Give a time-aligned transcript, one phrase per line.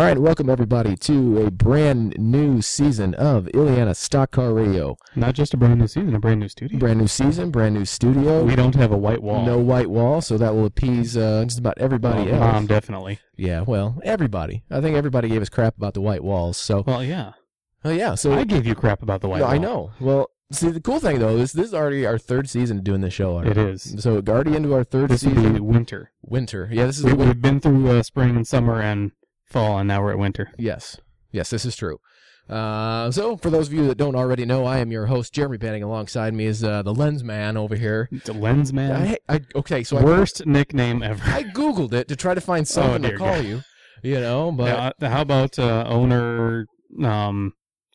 [0.00, 4.96] All right, welcome everybody to a brand new season of Illiana Stock Car Radio.
[5.14, 6.78] Not just a brand new season, a brand new studio.
[6.78, 8.42] Brand new season, brand new studio.
[8.42, 9.44] we don't have a white wall.
[9.44, 12.52] No white wall, so that will appease uh, just about everybody Well, else.
[12.54, 13.18] Mom, definitely.
[13.36, 14.64] yeah, well, everybody.
[14.70, 16.56] I think everybody gave us crap about the white walls.
[16.56, 17.32] So, Well, yeah.
[17.84, 19.54] oh yeah, so I gave you crap about the white No, wall.
[19.54, 19.90] I know.
[20.00, 23.12] Well, see, the cool thing though is this is already our third season doing this
[23.12, 23.34] show.
[23.34, 23.50] Already.
[23.50, 23.96] It is.
[23.98, 25.52] So already into our third This season.
[25.52, 26.10] be winter.
[26.22, 26.70] Winter.
[26.72, 29.12] Yeah, this is We, we've been through uh, spring and summer and
[29.50, 30.52] fall, and now we're at winter.
[30.58, 30.96] Yes.
[31.32, 31.98] Yes, this is true.
[32.48, 35.56] Uh, so, for those of you that don't already know, I am your host, Jeremy
[35.58, 35.84] Banning.
[35.84, 38.08] Alongside me is uh, the Lens Man over here.
[38.24, 39.16] The lens man.
[39.28, 41.22] I, I, okay, so I, Worst nickname ever.
[41.24, 43.44] I googled it to try to find something to Oh, dear call God.
[43.44, 43.60] you.
[44.02, 44.64] You know, but
[45.00, 46.66] Yeah, uh, how about uh, owner,
[47.04, 47.52] um,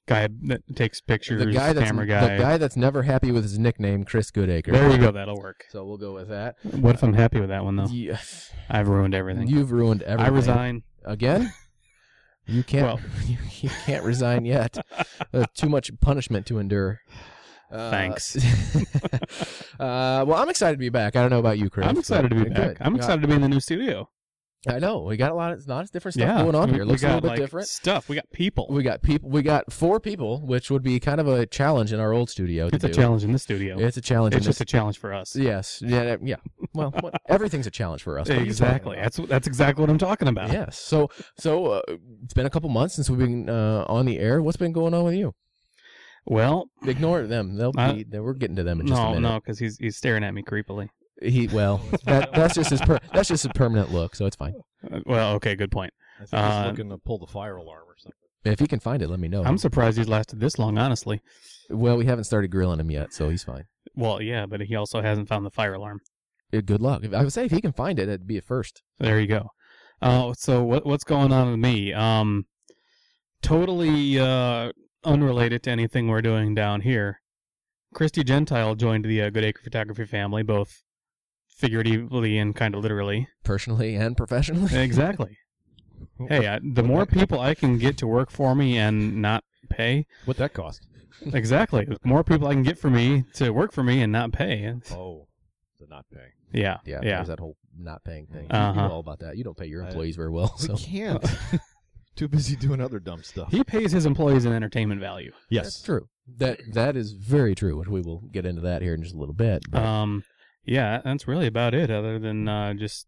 [0.08, 2.36] guy that takes pictures, the guy that's camera guy.
[2.38, 4.72] the guy that's never happy with his nickname, Chris Goodacre.
[4.72, 5.12] There you go.
[5.12, 5.66] That'll work.
[5.70, 6.56] So we'll go with that.
[6.64, 7.88] What if I'm happy with that one though?
[7.88, 8.20] Yeah,
[8.70, 9.48] I've ruined everything.
[9.48, 10.34] you've ruined everything.
[10.34, 10.84] I resign.
[11.06, 11.54] Again.
[12.46, 12.86] You can't.
[12.86, 13.00] Well.
[13.26, 14.78] you, you can't resign yet.
[15.34, 17.02] Uh, too much punishment to endure.
[17.72, 18.36] Uh, Thanks.
[19.80, 21.16] uh, well, I'm excited to be back.
[21.16, 21.88] I don't know about you, Chris.
[21.88, 22.54] I'm excited to be good.
[22.54, 22.78] back.
[22.80, 22.98] I'm Yeah.
[23.00, 24.10] excited to be in the new studio.
[24.68, 26.82] I know we got a lot of, not as different stuff yeah, going on here.
[26.84, 27.68] It looks a little bit like, different.
[27.68, 28.10] Stuff.
[28.10, 28.68] We got people.
[28.70, 29.30] We got people.
[29.30, 32.70] We got four people, which would be kind of a challenge in our old studio.
[32.70, 32.94] To it's a do.
[32.94, 33.78] challenge in the studio.
[33.80, 34.36] It's a challenge.
[34.36, 35.36] It's just this- a challenge for us.
[35.36, 35.82] yes.
[35.86, 36.18] Yeah.
[36.22, 36.38] Yeah.
[36.74, 38.28] Well, what- everything's a challenge for us.
[38.28, 38.96] What are you talking Exactly.
[38.98, 40.52] That's that's exactly what I'm talking about.
[40.52, 40.78] Yes.
[40.78, 41.82] So so uh,
[42.24, 44.42] it's been a couple months since we've been uh, on the air.
[44.42, 45.34] What's been going on with you?
[46.26, 47.56] Well, Ignore them.
[47.56, 48.04] They'll be.
[48.04, 50.34] they- we're getting to them in just a no, no, because he's he's staring at
[50.34, 50.90] me creepily.
[51.22, 54.54] He well, that, that's just his per, that's just his permanent look, so it's fine.
[54.92, 55.94] Uh, well, okay, good point.
[56.20, 58.14] I think Uh, he's looking to pull the fire alarm or something.
[58.44, 59.44] If he can find it, let me know.
[59.44, 61.22] I'm surprised he's lasted this long, honestly.
[61.70, 63.64] well, we haven't started grilling him yet, so he's fine.
[63.96, 66.02] Well, yeah, but he also hasn't found the fire alarm.
[66.54, 67.04] Uh, Good luck.
[67.04, 68.84] If- I would say if he can find it, it'd be a first.
[69.00, 69.50] There you go.
[70.02, 71.92] Uh, so what what's going on with me?
[71.94, 72.46] Um,
[73.42, 74.72] totally uh,
[75.04, 77.22] unrelated to anything we're doing down here.
[77.94, 80.84] Christy Gentile joined the uh, Goodacre Photography family, both
[81.56, 83.28] figuratively and kind of literally.
[83.44, 84.70] personally and professionally.
[84.84, 85.38] Exactly.
[86.30, 90.06] hey, I, the more people I can get to work for me and not pay,
[90.26, 90.86] What that cost?
[91.34, 91.86] exactly.
[91.86, 94.64] The more people I can get for me to work for me and not pay.
[94.66, 95.28] it's- Oh,
[95.80, 96.28] the not pay.
[96.52, 97.16] Yeah, Yeah, yeah.
[97.18, 98.44] there's that whole not paying thing.
[98.44, 98.88] You Uh-huh.
[98.88, 99.36] know all about that.
[99.38, 101.24] You don't pay your I- employees very well, so We can't.
[102.16, 103.52] Too busy doing other dumb stuff.
[103.52, 105.32] He pays his employees an entertainment value.
[105.50, 105.66] Yes.
[105.66, 106.08] that's true.
[106.38, 109.18] That that is very true, which we will get into that here in just a
[109.18, 109.64] little bit.
[109.70, 110.24] But Um,
[110.66, 111.90] yeah, that's really about it.
[111.92, 113.08] Other than uh, just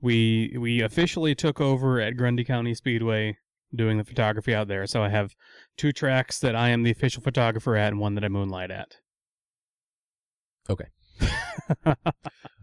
[0.00, 3.38] we we officially took over at Grundy County Speedway
[3.74, 4.86] doing the photography out there.
[4.86, 5.34] So I have
[5.76, 8.96] two tracks that I am the official photographer at, and one that I moonlight at.
[10.68, 10.86] Okay.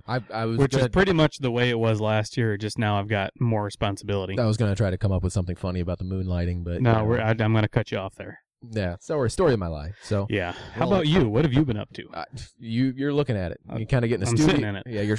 [0.08, 2.58] I I was Which gonna, is pretty much the way it was last year.
[2.58, 4.38] Just now I've got more responsibility.
[4.40, 6.92] I was gonna try to come up with something funny about the moonlighting, but no,
[6.92, 8.40] you know, we're, I, I'm going to cut you off there.
[8.70, 9.96] Yeah, story story of my life.
[10.04, 10.52] So Yeah.
[10.74, 11.28] How Well, about you?
[11.30, 12.08] What have you been up to?
[12.14, 12.26] uh,
[12.60, 13.60] you you're looking at it.
[13.72, 14.56] Uh, You kind of getting the I'm studio.
[14.56, 14.84] sitting in it.
[14.88, 15.18] Yeah, you're.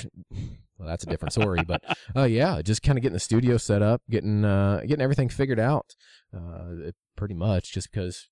[0.78, 1.82] Well, that's a different story, but
[2.16, 5.60] uh, yeah, just kind of getting the studio set up, getting uh, getting everything figured
[5.60, 5.94] out.
[6.36, 8.28] Uh, pretty much just because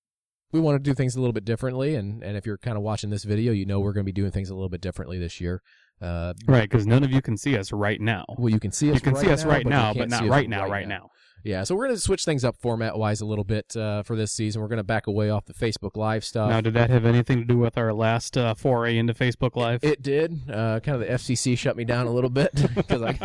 [0.51, 2.83] we want to do things a little bit differently, and and if you're kind of
[2.83, 5.17] watching this video, you know we're going to be doing things a little bit differently
[5.19, 5.61] this year.
[6.01, 8.25] Uh, Right, because none of you can see us right now.
[8.37, 8.95] well, you can see us.
[8.95, 10.49] You can right see us now, right but now, can't but not see us right
[10.49, 11.09] now, right now.
[11.43, 14.15] Yeah, so we're going to switch things up format wise a little bit uh, for
[14.15, 14.61] this season.
[14.61, 16.49] We're going to back away off the Facebook Live stuff.
[16.49, 19.83] Now, did that have anything to do with our last uh, foray into Facebook Live?
[19.83, 20.39] It did.
[20.49, 23.17] Uh, kind of the FCC shut me down a little bit because I,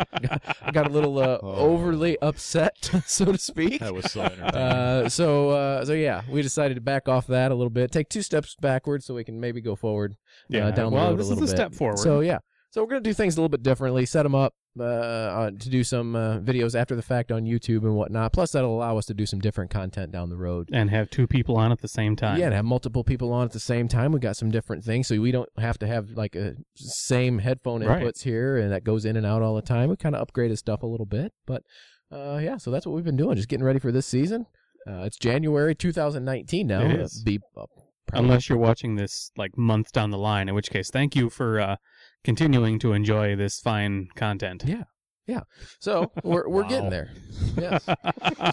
[0.61, 1.53] I got a little uh, Oh.
[1.55, 3.79] overly upset, so to speak.
[3.81, 4.55] That was so entertaining.
[4.55, 8.09] Uh, so uh, so yeah, we decided to back off that a little bit, take
[8.09, 10.15] two steps backwards so we can maybe go forward
[10.53, 11.57] uh, down well, the road this a little is a bit.
[11.57, 11.99] step forward.
[11.99, 12.39] So yeah,
[12.71, 15.69] so we're gonna do things a little bit differently, set them up uh, uh, to
[15.69, 18.33] do some uh, videos after the fact on YouTube and whatnot.
[18.33, 20.69] Plus, that'll allow us to do some different content down the road.
[20.71, 22.39] and have two people on at the same time.
[22.39, 24.11] Yeah, and have multiple people on at the same time.
[24.11, 27.83] We got some different things, so we don't have to have like a same headphone
[27.83, 28.01] Right.
[28.01, 29.89] inputs here, and that goes in and out all the time.
[29.89, 31.63] We kind of upgraded stuff a little bit, but
[32.11, 34.45] uh, yeah, so that's what we've been doing, just getting ready for this season.
[34.89, 36.81] Uh, it's January 2019 now.
[36.81, 37.21] It is.
[37.23, 37.65] Be, uh,
[38.13, 41.59] Unless you're watching this like months down the line, in which case, thank you for
[41.59, 41.75] uh,
[42.23, 44.63] continuing to enjoy this fine content.
[44.65, 44.83] Yeah.
[45.27, 45.41] Yeah.
[45.79, 47.11] So we're we're getting there.
[47.57, 47.85] Yes.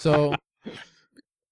[0.01, 0.35] so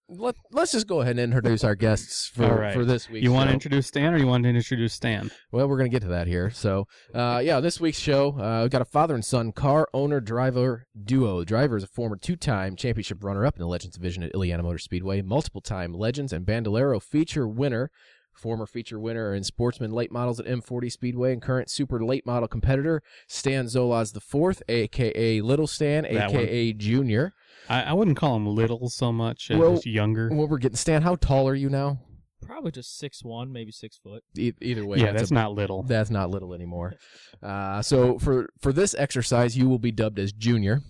[0.09, 2.75] let let's just go ahead and introduce our guests for right.
[2.75, 3.23] for this week.
[3.23, 5.31] You want to introduce Stan, or you want to introduce Stan?
[5.51, 6.51] Well, we're going to get to that here.
[6.51, 10.21] So, uh, yeah, this week's show, uh, we've got a father and son car owner
[10.21, 11.41] driver duo.
[11.41, 14.33] The driver is a former two time championship runner up in the Legends division at
[14.33, 17.91] Illiana Motor Speedway, multiple time Legends and Bandolero feature winner.
[18.35, 22.49] Former feature winner in Sportsman Late Models at M40 Speedway and current Super Late Model
[22.49, 27.35] competitor Stan Zolodz IV, aka Little Stan, That aka Junior.
[27.69, 30.29] I, I wouldn't call him little so much as Well, just younger.
[30.33, 31.03] Well, we're getting Stan.
[31.03, 32.01] How tall are you now?
[32.45, 34.25] Probably just six one, maybe six foot.
[34.37, 35.85] E- either way, yeah, that's that's a not little.
[35.85, 36.95] That's not little anymore.
[37.41, 40.83] Uh, so for for this exercise, you will be dubbed as junior.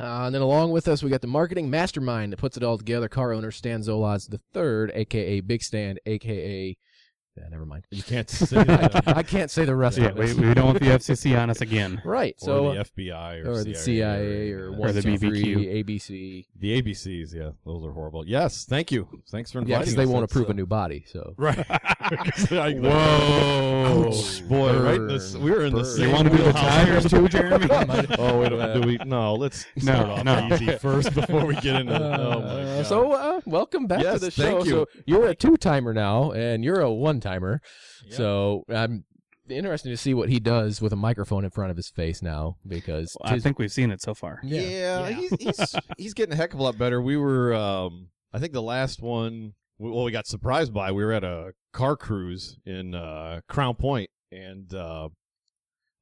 [0.00, 2.78] Uh, and then along with us, we got the marketing mastermind that puts it all
[2.78, 3.08] together.
[3.08, 6.76] Car owner Stan Zolodz the third, aka Big Stan, aka
[7.40, 7.84] yeah, never mind.
[7.90, 9.02] You can't say that.
[9.16, 10.36] I can't say the rest yeah, of we, it.
[10.36, 12.00] we don't want the FCC on us again.
[12.08, 12.34] Right.
[12.38, 15.84] So or the FBI or, or the CIA or, or, one, the BBQ.
[15.84, 16.46] ABC.
[16.58, 17.34] the ABCs.
[17.34, 18.26] Yeah, those are horrible.
[18.26, 19.06] Yes, thank you.
[19.30, 19.72] Thanks for inviting.
[19.72, 21.04] Yeah, because they won't approve uh, a new body.
[21.06, 22.78] So Right.
[22.78, 24.06] Whoa.
[24.08, 25.90] Ouch, boy, right this, we're in the Burn.
[25.96, 27.66] same You want to do the tires too, Jeremy?
[28.18, 28.80] Oh, wait a minute.
[28.82, 28.98] Do we?
[29.04, 30.48] No, let's No, start off no.
[30.54, 31.94] easy first before we get into.
[31.94, 32.86] oh my Uh, god.
[32.86, 34.64] So, uh, welcome back to Yes, the thank show.
[34.64, 34.70] you.
[34.70, 37.27] So, you're a two timer now, and you're a one timer.
[37.34, 38.14] Yep.
[38.14, 39.04] So, I'm
[39.48, 42.56] interested to see what he does with a microphone in front of his face now
[42.66, 44.40] because I tis- think we've seen it so far.
[44.42, 44.60] yeah,
[45.08, 45.08] Yeah.
[45.10, 47.00] He's, he's he's getting a heck of a lot better.
[47.00, 50.92] We were, um, I think the last one, well, we got surprised by.
[50.92, 55.08] We were at a car cruise in uh, Crown Point, and uh,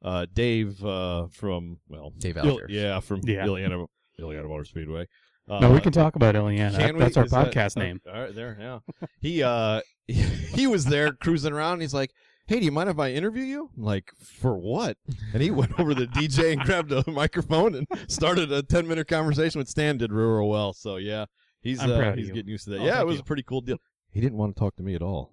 [0.02, 2.66] uh, Dave uh, from well, Dave Il- Alger.
[2.68, 3.46] yeah, from Yeah.
[3.46, 3.86] Illiana,
[4.20, 5.06] Illiana Motor Speedway.
[5.48, 6.76] Uh, no, we can talk about Illiana.
[6.76, 7.00] Can we?
[7.00, 8.00] That's our Is podcast uh, name.
[8.06, 8.78] All right, there, yeah.
[9.20, 11.74] He uh he was there cruising around.
[11.74, 12.10] And he's like,
[12.46, 14.96] "Hey, do you mind if I interview you?" I'm like, "For what?"
[15.32, 18.88] And he went over to the DJ and grabbed a microphone and started a ten
[18.88, 19.98] minute conversation with Stan.
[19.98, 20.72] Did real, real well.
[20.72, 21.26] So yeah,
[21.60, 22.34] he's I'm uh, proud he's you.
[22.34, 22.80] getting used to that.
[22.80, 23.22] Oh, yeah, it was you.
[23.22, 23.78] a pretty cool deal.
[24.10, 25.32] He didn't want to talk to me at all.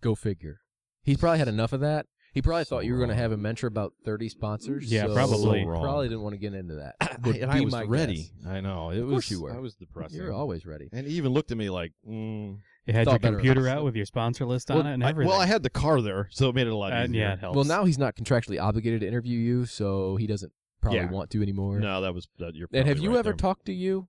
[0.00, 0.60] Go figure.
[1.02, 2.06] He's probably had enough of that.
[2.34, 4.90] He probably So thought you were going to have him mentor about 30 sponsors.
[4.92, 5.62] Yeah, so probably.
[5.62, 5.82] So wrong.
[5.82, 6.96] Probably didn't want to get into that.
[7.00, 8.16] I, Would and I be was my ready.
[8.42, 8.46] guess.
[8.46, 9.12] I know it Of was.
[9.12, 9.54] course you were.
[9.54, 10.18] I was depressing.
[10.20, 10.88] You're always ready.
[10.92, 12.58] and he even looked at me like, mm.
[12.86, 13.76] You had Thought your better of computer us.
[13.76, 15.30] out with your sponsor list on well, it and I, everything.
[15.30, 17.20] well, I had the car there, so it made it a lot Uh, easier.
[17.22, 17.56] yeah, it helps.
[17.56, 20.52] Well, now he's not contractually obligated to interview you, so he doesn't
[20.82, 21.10] probably Yeah.
[21.10, 21.78] want to anymore.
[21.78, 22.54] No, that was that.
[22.54, 23.36] You're And have probably you right ever there.
[23.38, 24.08] talked to you?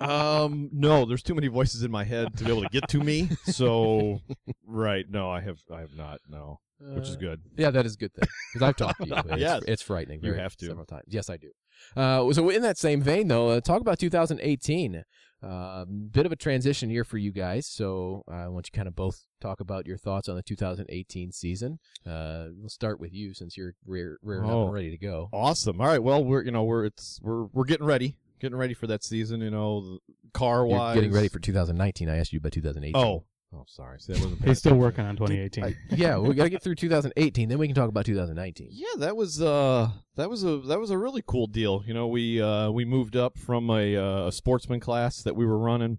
[0.00, 2.98] Um, no, there's too many voices in my head to be able to get to
[2.98, 3.28] me.
[3.44, 4.20] So,
[4.66, 6.18] right, no, I have, I have not.
[6.28, 7.40] No, which is Uh, good.
[7.56, 9.14] Yeah, that is a good thing because I've talked to you.
[9.32, 9.62] It's, Yes.
[9.68, 10.20] it's frightening.
[10.22, 10.66] You have to.
[10.66, 11.04] several times.
[11.08, 11.50] Yes, I do.
[11.96, 15.04] Uh, so in that same vein, though, uh, talk about 2018.
[15.44, 17.66] Uh, bit of a transition year for you guys.
[17.66, 21.32] So uh, I want you kind of both talk about your thoughts on the 2018
[21.32, 21.80] season.
[22.06, 24.64] Uh, we'll start with you since you're rear, up Oh.
[24.66, 25.28] and ready to go.
[25.32, 25.80] Awesome.
[25.80, 26.00] All right.
[26.00, 29.40] Well, we're you know we're it's we're we're getting ready, getting ready for that season.
[29.40, 29.98] You know,
[30.34, 32.10] car You're wise, getting ready for 2019.
[32.10, 32.94] I asked you about 2018.
[33.00, 33.24] Oh,
[33.54, 34.00] oh, sorry.
[34.00, 35.64] See, that wasn't He's still working on 2018.
[35.64, 38.68] I- yeah, we got to get through 2018, then we can talk about 2019.
[38.72, 41.82] Yeah, that was uh that was a that was a really cool deal.
[41.86, 45.46] You know, we uh we moved up from a uh, a sportsman class that we
[45.46, 45.98] were running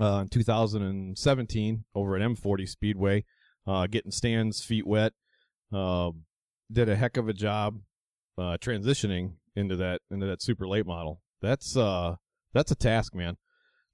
[0.00, 3.24] uh in 2017 over at M40 Speedway,
[3.66, 5.12] uh getting Stan's feet wet.
[5.72, 6.10] Uh,
[6.72, 7.80] did a heck of a job
[8.38, 11.20] uh transitioning into that into that super late model.
[11.40, 12.16] That's uh
[12.52, 13.36] that's a task, man.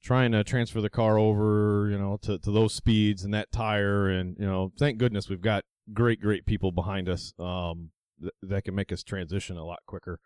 [0.02, 4.08] Trying to transfer the car over, you know, to, to those speeds and that tire
[4.08, 8.64] and, you know, thank goodness we've got great, great people behind us um, th- that
[8.64, 10.20] can make us transition a lot quicker.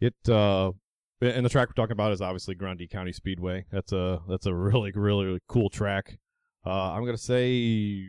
[0.00, 0.72] It uh,
[1.20, 3.64] and the track we're talking about is obviously Grundy County Speedway.
[3.70, 6.18] That's a that's a really, really, really cool track.
[6.66, 8.04] Uh, I'm gonna say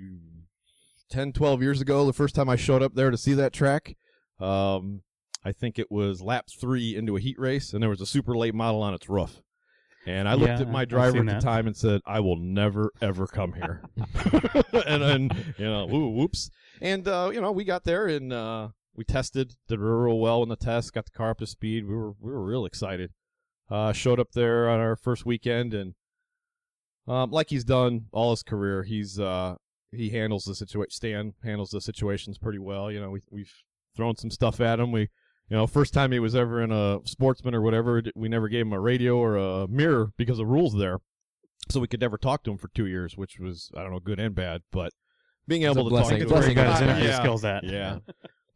[1.09, 3.95] 10, 12 years ago, the first time I showed up there to see that track.
[4.39, 5.01] Um,
[5.45, 8.35] I think it was lap three into a heat race, and there was a super
[8.35, 9.41] late model on its roof.
[10.07, 11.41] And I looked Yeah, at my driver at the that.
[11.41, 13.83] time and said, "I will never ever come here."
[14.87, 16.49] and then you know, ooh, whoops.
[16.81, 20.43] And uh, you know, we got there and uh, we tested, did real, real well
[20.43, 21.85] in the test, got the car up to speed.
[21.87, 23.11] We were we were real excited.
[23.69, 25.93] Uh, showed up there on our first weekend, and
[27.07, 29.55] um, like he's done all his career, he's uh,
[29.91, 30.91] he handles the situation.
[30.91, 32.91] Stan handles the situations pretty well.
[32.91, 33.53] You know, we we've
[33.95, 34.91] thrown some stuff at him.
[34.91, 35.09] We
[35.49, 38.65] you know, first time he was ever in a sportsman or whatever, we never gave
[38.65, 40.99] him a radio or a mirror because of rules there.
[41.69, 43.99] So we could never talk to him for two years, which was, I don't know,
[43.99, 44.91] good and bad, but
[45.47, 46.17] being able to talk blessing.
[46.19, 46.31] to him.
[46.31, 47.19] a Where he got his interview yeah.
[47.19, 47.63] skills at.
[47.63, 47.99] Yeah.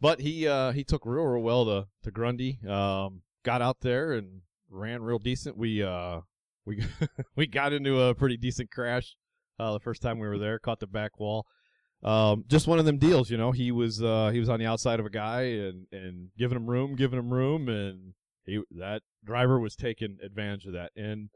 [0.02, 4.14] but he, uh, he took real, real well to, to Grundy, um, got out there
[4.14, 5.58] and ran real decent.
[5.58, 6.22] We, uh,
[6.66, 6.84] we,
[7.36, 9.16] we got into a pretty decent crash,
[9.60, 11.46] uh, the first time we were there, caught the back wall
[12.04, 13.52] um, just one of them deals, you know.
[13.52, 16.70] He was uh, he was on the outside of a guy and and giving him
[16.70, 18.14] room, giving him room, and
[18.46, 20.92] he that driver was taking advantage of that.
[20.96, 21.30] And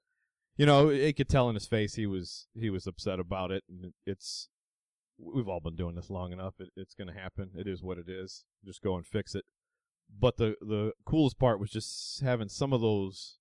[0.56, 3.64] you know, it could tell in his face he was he was upset about it.
[3.68, 4.48] And it, it's
[5.18, 6.56] we've all been doing this long enough.
[6.60, 7.52] It, it's going to happen.
[7.56, 8.46] It is what it is.
[8.66, 9.44] Just go and fix it.
[10.18, 13.38] But the the coolest part was just having some of those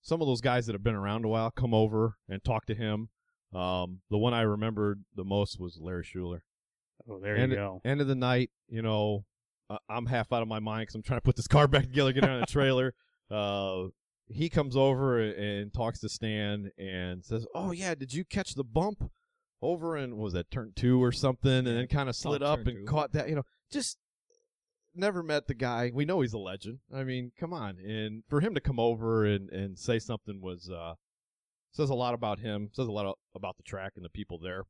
[0.00, 2.74] some of those guys that have been around a while come over and talk to
[2.74, 3.10] him
[3.54, 6.42] Um, the one I remembered the most was Larry Schuler.
[7.08, 7.80] Oh, there end, you go.
[7.84, 9.24] End of the night, you know,
[9.68, 11.82] uh, I'm half out of my mind because I'm trying to put this car back
[11.82, 12.94] together, get it on the trailer.
[13.30, 13.88] Uh,
[14.28, 18.64] he comes over and talks to Stan and says, "Oh yeah, did you catch the
[18.64, 19.10] bump
[19.60, 22.60] over in what was that turn two or something?" And then kind of slid up
[22.66, 22.84] and two.
[22.86, 23.28] caught that.
[23.28, 23.98] You know, just
[24.94, 25.90] never met the guy.
[25.92, 26.78] We know he's a legend.
[26.94, 27.78] I mean, come on.
[27.78, 30.94] And for him to come over and and say something was uh
[31.72, 32.70] says a lot about him.
[32.72, 34.64] Says a lot about the track and the people there.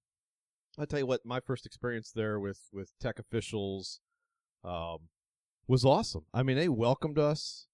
[0.78, 4.00] I tell you what, my first experience there with with tech officials
[4.64, 5.08] um,
[5.66, 6.24] was awesome.
[6.32, 7.66] I mean, they welcomed us,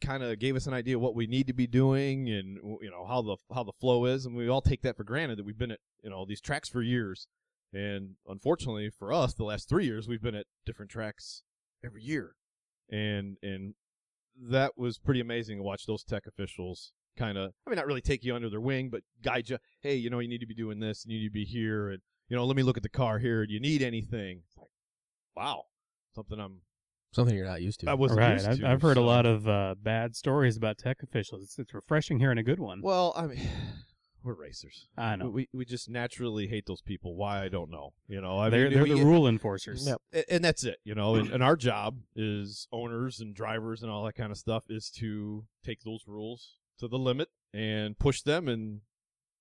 [0.00, 2.90] kind of gave us an idea of what we need to be doing, and you
[2.90, 5.44] know how the how the flow is, and we all take that for granted that
[5.44, 7.28] we've been at you know these tracks for years,
[7.72, 11.42] and unfortunately for us, the last three years we've been at different tracks
[11.84, 12.34] every year,
[12.90, 13.74] and and
[14.38, 18.00] that was pretty amazing to watch those tech officials kind of I mean not really
[18.00, 19.58] take you under their wing, but guide you.
[19.80, 21.90] Hey, you know you need to be doing this, and you need to be here,
[21.90, 23.46] and you know let me look at the car here.
[23.46, 24.42] Do you need anything?
[24.46, 24.68] It's like,
[25.36, 25.64] wow,
[26.14, 26.60] something I'm
[27.16, 27.90] Something you're not used to.
[27.90, 28.34] I wasn't right.
[28.34, 31.42] used I've, to, I've heard a lot of uh, bad stories about tech officials.
[31.44, 32.82] It's, it's refreshing hearing a good one.
[32.82, 33.40] Well, I mean,
[34.22, 34.88] we're racers.
[34.98, 35.30] I know.
[35.30, 37.16] We we just naturally hate those people.
[37.16, 37.94] Why I don't know.
[38.06, 39.86] You know, I they're mean, they're we- the rule enforcers.
[39.86, 39.98] Yep.
[40.12, 40.76] a- and that's it.
[40.84, 44.36] You know, and, and our job is owners and drivers and all that kind of
[44.36, 48.48] stuff is to take those rules to the limit and push them.
[48.48, 48.80] And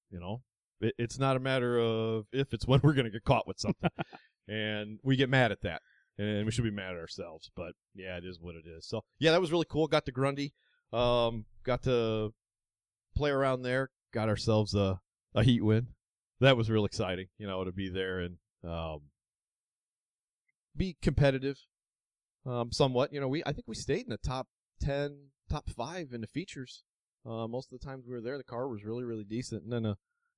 [0.10, 0.42] you know,
[0.82, 3.60] it, it's not a matter of if; it's when we're going to get caught with
[3.60, 3.89] something,
[4.48, 5.82] and we get mad at that.
[6.18, 8.88] And we should be mad at ourselves, but yeah, it is what it is.
[8.88, 9.88] So yeah, that was really cool.
[9.88, 10.54] Got to Grundy,
[10.94, 12.34] um, got to
[13.18, 15.01] play around there, got ourselves a
[15.34, 15.88] a heat win.
[16.39, 19.01] That was real exciting, you know, to be there and um,
[20.75, 21.58] be competitive,
[22.46, 23.13] um, somewhat.
[23.13, 24.48] You know, we I think we stayed in the top
[24.80, 26.84] ten, top five in the features.
[27.25, 29.72] Uh, most of the times we were there, the car was really really decent, and
[29.72, 29.96] then to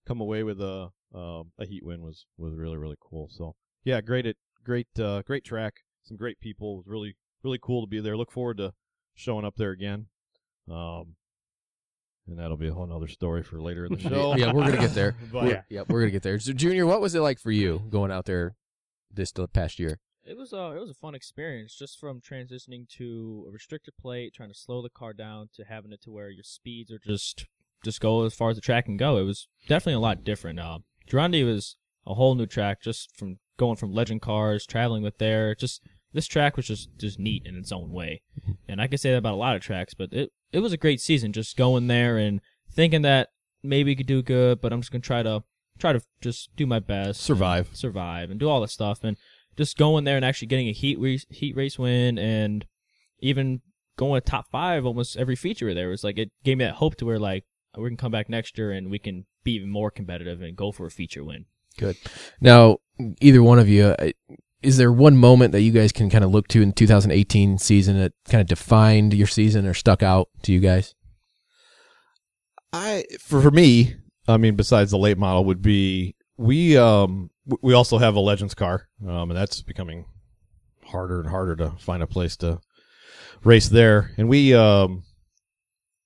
[0.08, 3.28] come away with a um, a heat win was was really really cool.
[3.32, 6.74] So yeah, great at great uh, great track, some great people.
[6.74, 8.16] It was really really cool to be there.
[8.18, 8.74] Look forward to
[9.16, 10.08] showing up there again.
[10.70, 11.16] Um,
[12.28, 14.36] and that'll be a whole nother story for later in the show.
[14.36, 15.16] yeah, we're gonna get there.
[15.32, 16.40] But- We're- yeah, we're gonna get there.
[16.40, 18.56] So, Junior, what was it like for you going out there
[19.14, 20.00] this past year?
[20.28, 24.34] It was uh, it was a fun experience just from transitioning to a restricted plate,
[24.34, 27.46] trying to slow the car down to having it to where your speeds are just
[27.84, 29.18] just go as far as the track can go.
[29.18, 30.60] It was definitely a lot different.
[30.60, 30.80] Uh,
[31.10, 35.56] Grundy was a whole new track just from going from legend cars, traveling with there.
[35.56, 35.82] Just
[36.12, 38.22] this track was just just neat in its own way,
[38.68, 39.94] and I could say that about a lot of tracks.
[39.94, 43.30] But it it was a great season, just going there and thinking that
[43.64, 45.44] maybe we could do good, but I'm just gonna try to
[45.80, 47.70] try to just do my best, Survive.
[47.74, 49.16] survive, and do all this stuff, and
[49.58, 52.66] just going there and actually getting a heat race, heat race win, and
[53.20, 53.62] even
[53.98, 56.96] going to top five almost every feature there was like it gave me that hope
[56.96, 57.44] to where like
[57.76, 60.72] we can come back next year and we can be even more competitive and go
[60.72, 61.46] for a feature win.
[61.78, 61.98] Good.
[62.42, 62.78] Now,
[63.22, 64.12] either one of you, uh,
[64.64, 67.58] is there one moment that you guys can kind of look to in the 2018
[67.60, 70.96] season that kind of defined your season or stuck out to you guys?
[72.74, 73.96] I for, for me,
[74.28, 78.20] I mean, besides the late model, would be we um w- we also have a
[78.20, 80.06] Legends car, um, and that's becoming
[80.86, 82.60] harder and harder to find a place to
[83.44, 84.12] race there.
[84.18, 85.04] And we um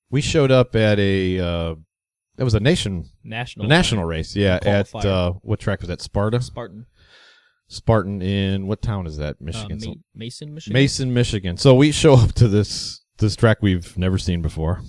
[0.10, 1.76] we showed up at a uh
[2.38, 6.02] that was a nation National a national race, yeah, at uh what track was that?
[6.02, 6.86] Sparta, Spartan,
[7.68, 9.36] Spartan in what town is that?
[9.36, 9.80] uh, Michigan.
[9.86, 10.74] Ma- Mason, Michigan.
[10.74, 11.58] Mason, Michigan.
[11.58, 14.82] So we show up to this this track we've never seen before.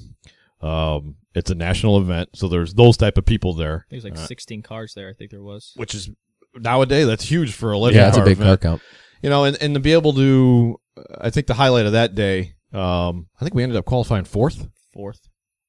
[0.61, 4.27] Um, it's a national event, so there's those type of people there, there's like Uh,
[4.27, 5.09] 16 cars there.
[5.09, 5.73] I think there was.
[5.77, 6.09] which is
[6.55, 8.83] nowadays that's huge for a legend yeah, that's a car big car count.
[9.23, 10.81] You know, and, and to be able to,
[11.21, 14.69] I think the highlight of that day, um, I think we ended up qualifying fourth,
[14.93, 15.29] Fourth.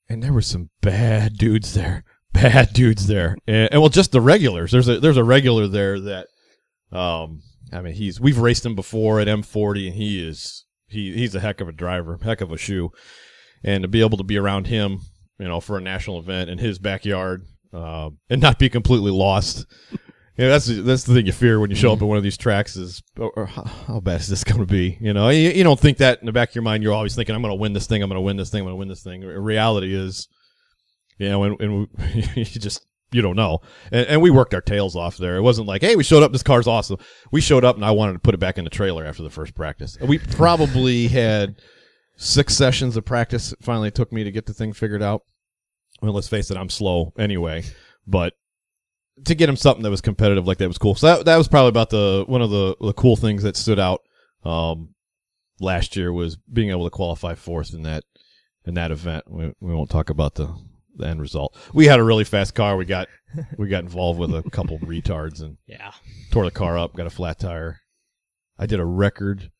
[0.10, 4.22] and there were some bad dudes there, bad dudes there, and, and well, just the
[4.22, 4.72] regulars.
[4.72, 6.28] There's a there's a regular there that,
[6.92, 11.36] um, I mean, he's we've raced him before at M40, and he is he he's
[11.36, 12.92] a heck of a driver, heck of a shoe,
[13.64, 15.00] and to be able to be around him,
[15.38, 19.66] you know, for a national event in his backyard, uh, and not be completely lost.
[20.38, 22.04] Yeah, that's that's the thing you fear when you show up mm.
[22.04, 24.66] at one of these tracks is, or, or how, how bad is this going to
[24.66, 24.98] be?
[25.00, 26.82] You know, you, you don't think that in the back of your mind.
[26.82, 28.02] You're always thinking, I'm going to win this thing.
[28.02, 28.62] I'm going to win this thing.
[28.62, 29.22] I'm going to win this thing.
[29.22, 30.28] reality is,
[31.20, 33.62] you know, and, and we, you just you don't know.
[33.92, 35.38] And, and we worked our tails off there.
[35.38, 36.32] It wasn't like, hey, we showed up.
[36.32, 36.98] This car's awesome.
[37.32, 39.30] We showed up, and I wanted to put it back in the trailer after the
[39.30, 39.98] first practice.
[40.02, 41.62] We probably had
[42.18, 43.54] six sessions of practice.
[43.54, 45.22] It finally took me to get the thing figured out.
[46.02, 47.64] Well, let's face it, I'm slow anyway,
[48.06, 48.34] but
[49.26, 50.96] to get him something that was competitive like that was cool.
[50.96, 53.80] So that that was probably about the one of the the cool things that stood
[53.80, 54.02] out
[54.44, 54.94] um,
[55.60, 58.04] last year was being able to qualify fourth in that
[58.66, 59.26] in that event.
[59.30, 60.54] We, we won't talk about the
[60.96, 61.56] the end result.
[61.74, 62.76] We had a really fast car.
[62.78, 63.08] We got
[63.58, 65.92] we got involved with a couple retards and Yeah.
[66.32, 66.94] tore the car up.
[66.96, 67.80] Got a flat tire.
[68.60, 69.52] I did a record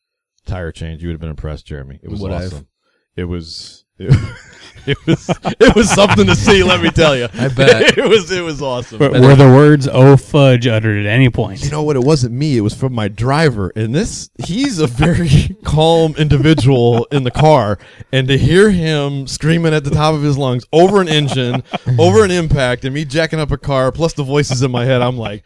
[0.46, 1.02] tire change.
[1.02, 1.98] You would have been impressed, Jeremy.
[2.02, 2.52] It was Would I have?
[2.52, 2.68] awesome.
[3.16, 3.83] It was.
[3.98, 4.34] It,
[4.86, 6.62] it was it was something to see.
[6.62, 7.28] Let me tell you.
[7.34, 7.96] I bet.
[7.98, 8.98] it was it was awesome.
[8.98, 11.62] Were, were the words "Oh fudge" uttered at any point?
[11.62, 11.96] You know what?
[11.96, 12.56] It wasn't me.
[12.56, 13.72] It was from my driver.
[13.76, 17.78] And this, he's a very calm individual in the car.
[18.12, 21.62] And to hear him screaming at the top of his lungs over an engine,
[21.98, 25.02] over an impact, and me jacking up a car, plus the voices in my head,
[25.02, 25.44] I'm like,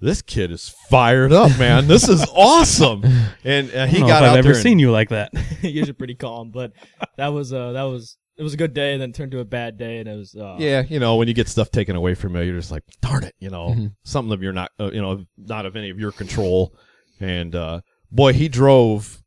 [0.00, 1.86] this kid is fired up, man.
[1.88, 3.02] This is awesome.
[3.44, 4.50] And uh, I he don't know got if out I've there.
[4.52, 5.32] ever and- seen you like that.
[5.62, 6.72] Usually pretty calm, but
[7.16, 9.44] that was uh that was it was a good day, and then turned to a
[9.44, 12.14] bad day, and it was uh, Yeah, you know, when you get stuff taken away
[12.14, 13.94] from you, you're just like, darn it, you know, Mhm.
[14.04, 16.72] something of you're not, uh, you know, not of any of your control.
[17.18, 17.80] And uh,
[18.12, 19.24] boy, he drove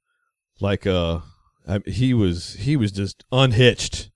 [0.62, 1.20] like uh,
[1.68, 4.11] I, he was he was just unhitched.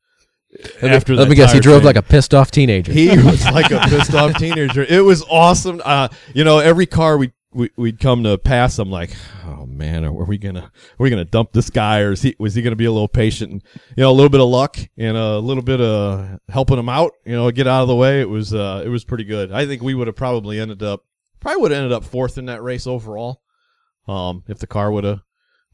[0.81, 2.91] After Let me guess, he drove like a pissed off teenager.
[2.91, 4.83] He was like a pissed off teenager.
[4.83, 5.81] It was awesome.
[5.83, 10.05] Uh, you know, every car we, we we'd come to pass, I'm like, oh man,
[10.05, 10.71] are we gonna are
[11.03, 13.51] we gonna dump this guy, or is he was he gonna be a little patient?
[13.51, 13.63] And,
[13.97, 17.13] you know, a little bit of luck and a little bit of helping him out.
[17.25, 18.21] You know, get out of the way.
[18.21, 19.51] It was uh, it was pretty good.
[19.51, 21.03] I think we would have probably ended up
[21.39, 23.41] probably would have ended up fourth in that race overall.
[24.07, 25.21] Um, if the car would have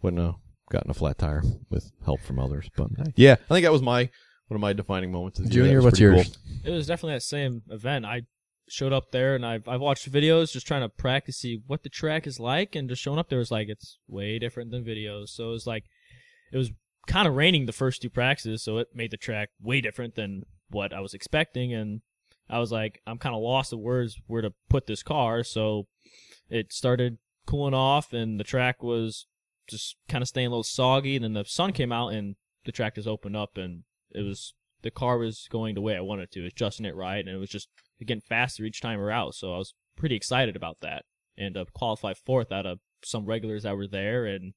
[0.01, 0.35] wouldn't have
[0.71, 2.69] gotten a flat tire with help from others.
[2.75, 4.09] But yeah, I think that was my
[4.51, 5.39] one of my defining moments.
[5.39, 5.63] this year.
[5.63, 6.37] Junior, was what's pretty yours?
[6.37, 6.71] cool.
[6.73, 8.05] it was definitely that same event.
[8.05, 8.23] I
[8.67, 11.89] showed up there, and I've I've watched videos just trying to practice see what the
[11.89, 15.29] track is like, and just showing up there was like it's way different than videos.
[15.29, 15.85] So it was like
[16.51, 16.71] it was
[17.07, 20.43] kind of raining the first two practices, so it made the track way different than
[20.69, 22.01] what I was expecting, and
[22.49, 25.45] I was like, I'm kind of lost of words where to put this car.
[25.45, 25.87] So
[26.49, 29.27] it started cooling off, and the track was
[29.69, 31.15] just kind of staying a little soggy.
[31.15, 32.35] And then the sun came out, and
[32.65, 36.01] the track just opened up, and it was the car was going the way I
[36.01, 36.39] wanted to.
[36.39, 37.69] It was adjusting it right, and it was just
[37.99, 39.35] getting faster each time we we're out.
[39.35, 41.05] So I was pretty excited about that,
[41.37, 44.53] and uh, qualified fourth out of some regulars that were there, and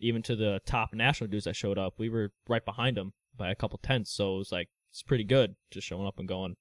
[0.00, 3.50] even to the top national dudes that showed up, we were right behind them by
[3.50, 4.12] a couple tenths.
[4.12, 6.56] So it was like it's pretty good just showing up and going.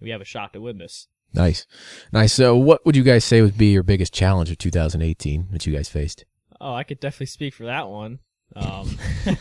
[0.00, 1.08] We have a shot to win this.
[1.32, 1.66] Nice,
[2.12, 2.32] nice.
[2.32, 5.72] So, what would you guys say would be your biggest challenge of 2018 that you
[5.72, 6.24] guys faced?
[6.60, 8.18] Oh, I could definitely speak for that one.
[8.56, 8.98] Um,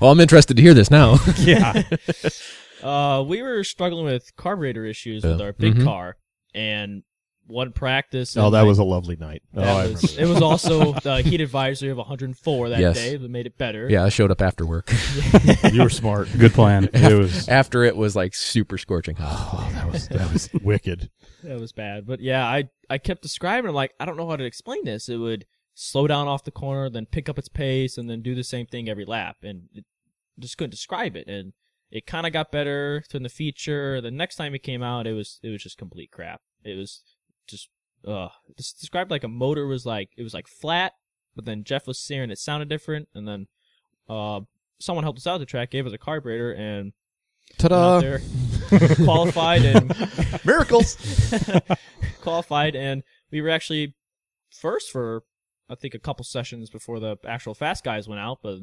[0.00, 1.16] Well, I'm interested to hear this now.
[1.38, 1.82] yeah.
[2.82, 5.84] Uh, we were struggling with carburetor issues with our big Mhm.
[5.84, 6.16] car,
[6.54, 7.02] and
[7.46, 8.36] one practice.
[8.36, 9.42] Oh, and that I- was a lovely night.
[9.56, 10.22] Oh, that I was, remember.
[10.22, 12.94] it was also the heat advisory of 104 that Yes.
[12.96, 13.88] day that made it better.
[13.90, 14.92] yeah, I showed up after work.
[15.72, 16.28] you were smart.
[16.38, 16.90] Good plan.
[16.92, 17.48] It was.
[17.48, 19.54] after it was like super scorching hot.
[19.54, 21.10] Oh, that was that was wicked.
[21.44, 22.06] That was bad.
[22.06, 23.68] But yeah, I I kept describing.
[23.70, 25.08] I'm like, I don't know how to explain this.
[25.08, 25.46] It would
[25.78, 28.66] slow down off the corner, then pick up its pace, and then do the same
[28.66, 29.84] thing every lap, and it,
[30.38, 31.28] just couldn't describe it.
[31.28, 31.52] And
[31.90, 34.00] it kind of got better to the feature.
[34.00, 36.40] The next time it came out, it was it was just complete crap.
[36.64, 37.02] It was
[37.46, 37.68] just
[38.06, 40.92] uh just described like a motor was like it was like flat,
[41.34, 43.46] but then Jeff was saying it sounded different, and then
[44.08, 44.40] uh
[44.78, 46.92] someone helped us out the track, gave us a carburetor, and
[47.50, 48.00] went Ta-da!
[48.00, 48.20] there
[49.04, 49.94] qualified and
[50.44, 50.96] Miracles.
[52.20, 53.94] qualified, and we were actually
[54.50, 55.22] first for
[55.68, 58.38] I think a couple sessions before the actual fast guys went out.
[58.42, 58.58] But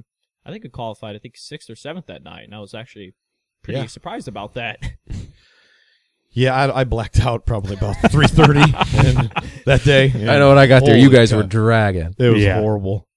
[0.46, 3.14] I think we qualified I think sixth or seventh that night, and I was actually
[3.64, 3.86] pretty Yeah.
[3.88, 4.80] surprised about that.
[6.36, 8.60] Yeah, I, I blacked out probably about three thirty
[9.68, 10.06] that day.
[10.16, 11.38] I know when I got there, you guys cow.
[11.38, 12.16] were dragging.
[12.18, 12.60] It was Yeah.
[12.60, 13.08] horrible.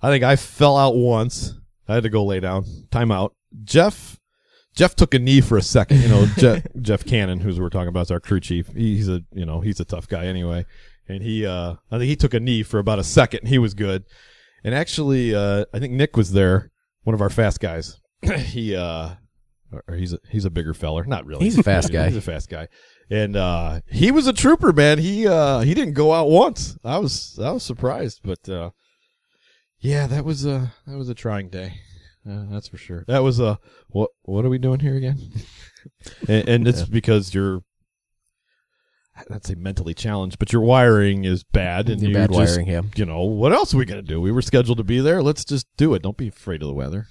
[0.00, 1.54] I think I fell out once.
[1.88, 2.64] I had to go lay down.
[2.92, 3.34] Time out.
[3.64, 4.20] Jeff
[4.76, 6.00] Jeff took a knee for a second.
[6.00, 8.68] You know, Jeff, Jeff Cannon, who's we're talking about, is our crew chief.
[8.68, 10.64] He, he's a you know he's a tough guy anyway,
[11.10, 13.40] and he uh I think he took a knee for about a second.
[13.40, 14.04] and He was good,
[14.64, 16.70] and actually uh I think Nick was there,
[17.02, 18.00] one of our fast guys.
[18.22, 19.10] he uh
[19.72, 21.44] or he's a he's a bigger feller, not really.
[21.44, 22.08] He's a fast guy.
[22.08, 22.68] He's a fast guy,
[23.10, 24.98] and uh he was a trooper, man.
[24.98, 26.76] He uh he didn't go out once.
[26.84, 28.70] I was I was surprised, but uh
[29.78, 31.74] yeah, that was a that was a trying day.
[32.28, 33.04] Uh, that's for sure.
[33.08, 35.18] That was a what what are we doing here again?
[36.28, 37.62] and, and it's because you're
[39.30, 42.68] I'd say mentally challenged, but your wiring is bad, and Your you're bad just, wiring,
[42.68, 42.82] yeah.
[42.96, 44.20] You know what else are we gonna do?
[44.20, 45.22] We were scheduled to be there.
[45.22, 46.02] Let's just do it.
[46.02, 47.06] Don't be afraid of the weather.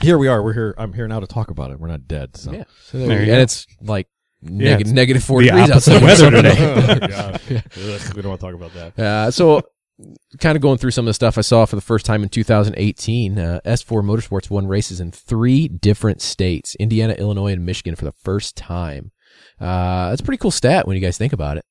[0.00, 0.42] Here we are.
[0.42, 0.74] We're here.
[0.78, 1.78] I'm here now to talk about it.
[1.78, 2.36] We're not dead.
[2.36, 2.52] So.
[2.52, 2.64] Yeah.
[2.84, 3.30] So there There you go.
[3.30, 3.32] go.
[3.34, 4.08] and it's like
[4.40, 6.02] neg- it's negative four degrees opposite outside.
[6.02, 6.42] weather Oh,
[6.94, 7.06] today.
[7.08, 7.40] God.
[7.50, 8.98] Ugh, we don't want to talk about that.
[8.98, 9.62] Uh, so,
[10.40, 12.30] kind of going through some of the stuff I saw for the first time in
[12.30, 13.38] 2018.
[13.38, 18.12] Uh, S4 Motorsports won races in three different states: Indiana, Illinois, and Michigan for the
[18.12, 19.12] first time.
[19.60, 21.62] Uh, that's a pretty cool stat when you guys think about it.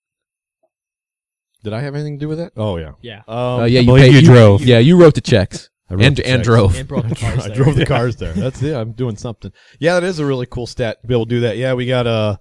[1.63, 2.53] Did I have anything to do with it?
[2.57, 2.93] Oh yeah.
[3.01, 3.19] yeah.
[3.27, 4.61] Um, Uh, yeah, I you paid- you drove.
[4.63, 5.69] Yeah, you wrote the checks.
[5.89, 6.45] I rode And the and tracks.
[6.47, 6.75] drove.
[6.77, 8.33] And broke the cars I drove the cars there.
[8.33, 8.73] That's it.
[8.75, 9.51] I'm doing something.
[9.79, 11.57] Yeah, that is a really cool stat to be able to do that.
[11.57, 12.39] Yeah, we got a,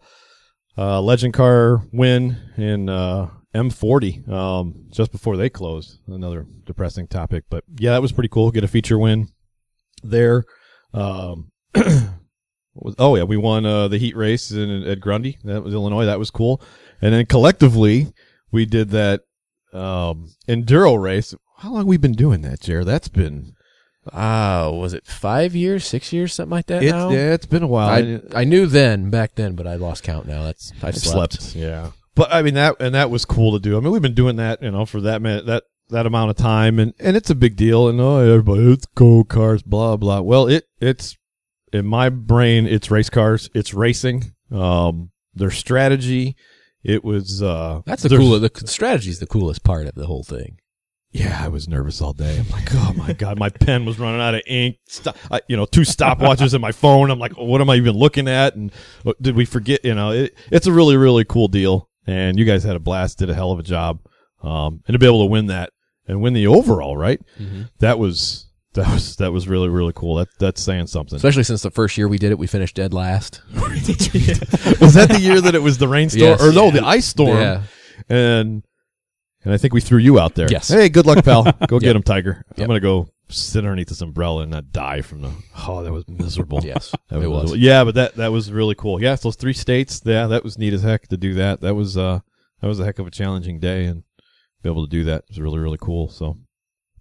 [0.77, 5.99] a legend car win in uh, M40 um, just before they closed.
[6.07, 8.51] Another depressing topic, but yeah, that was pretty cool.
[8.53, 9.29] Get a feature win
[10.05, 10.45] there.
[10.95, 11.87] Um, what
[12.75, 15.39] was, oh yeah, we won uh, the heat race in at Grundy.
[15.45, 16.07] That was Illinois.
[16.07, 16.63] That was cool.
[17.03, 18.13] And then collectively,
[18.51, 19.23] we did that
[19.73, 21.35] um, enduro race.
[21.59, 22.87] How long we been doing that, Jared?
[22.87, 23.55] That's been
[24.13, 26.83] Ah, was it five years, six years, something like that?
[26.83, 27.11] it's, now?
[27.11, 27.89] yeah, it's been a while.
[27.91, 30.45] I I knew then back then, but I lost count now.
[30.45, 31.55] That's I've slept.
[31.55, 33.77] Yeah, but I mean that and that was cool to do.
[33.77, 36.37] I mean we've been doing that, you know, for that minute that that amount of
[36.37, 37.89] time, and and it's a big deal.
[37.89, 40.23] And oh, everybody, it's go cars, blah blah.
[40.23, 41.19] Well, it it's
[41.73, 44.33] in my brain, it's race cars, it's racing.
[44.53, 46.37] Um, their strategy,
[46.83, 48.39] it was uh, That's the there's- cool.
[48.39, 50.57] The strategy is the coolest part of the whole thing.
[51.13, 52.39] Yeah, I was nervous all day.
[52.39, 54.77] I'm like, oh my god, my pen was running out of ink.
[54.87, 57.11] Stop, I, you know, two stopwatches in my phone.
[57.11, 58.55] I'm like, what am I even looking at?
[58.55, 58.71] And
[59.05, 59.85] uh, did we forget?
[59.85, 61.89] You know, it, it's a really, really cool deal.
[62.07, 63.99] And you guys had a blast, did a hell of a job.
[64.43, 65.71] Um, and to be able to win that
[66.07, 67.21] and win the overall, right?
[67.81, 70.17] That was that was that was really, really cool.
[70.17, 71.17] That that's saying something.
[71.17, 73.43] Especially since the first year we did it, we finished dead last.
[73.55, 76.43] was that the year that it was the rainstorm Yes.
[76.43, 77.39] or no, the ice storm?
[77.39, 77.63] Yeah.
[78.09, 78.63] and
[79.43, 80.49] and I think we threw you out there.
[80.51, 80.69] Yes.
[80.69, 81.45] Hey, good luck, pal.
[81.67, 82.45] Go get him, Tiger.
[82.51, 82.67] I'm Yep.
[82.69, 85.33] gonna go sit underneath this umbrella and not die from the.
[85.67, 86.61] Oh, that was miserable.
[86.63, 87.57] Yes, That it was.
[87.57, 89.01] Yeah, but that that was really cool.
[89.03, 90.03] Yeah, those three states.
[90.05, 91.61] Yeah, that was neat as heck to do that.
[91.61, 92.21] That was uh
[92.61, 94.05] that was a heck of a challenging day and
[94.63, 96.09] be able to do that was really really cool.
[96.11, 96.37] So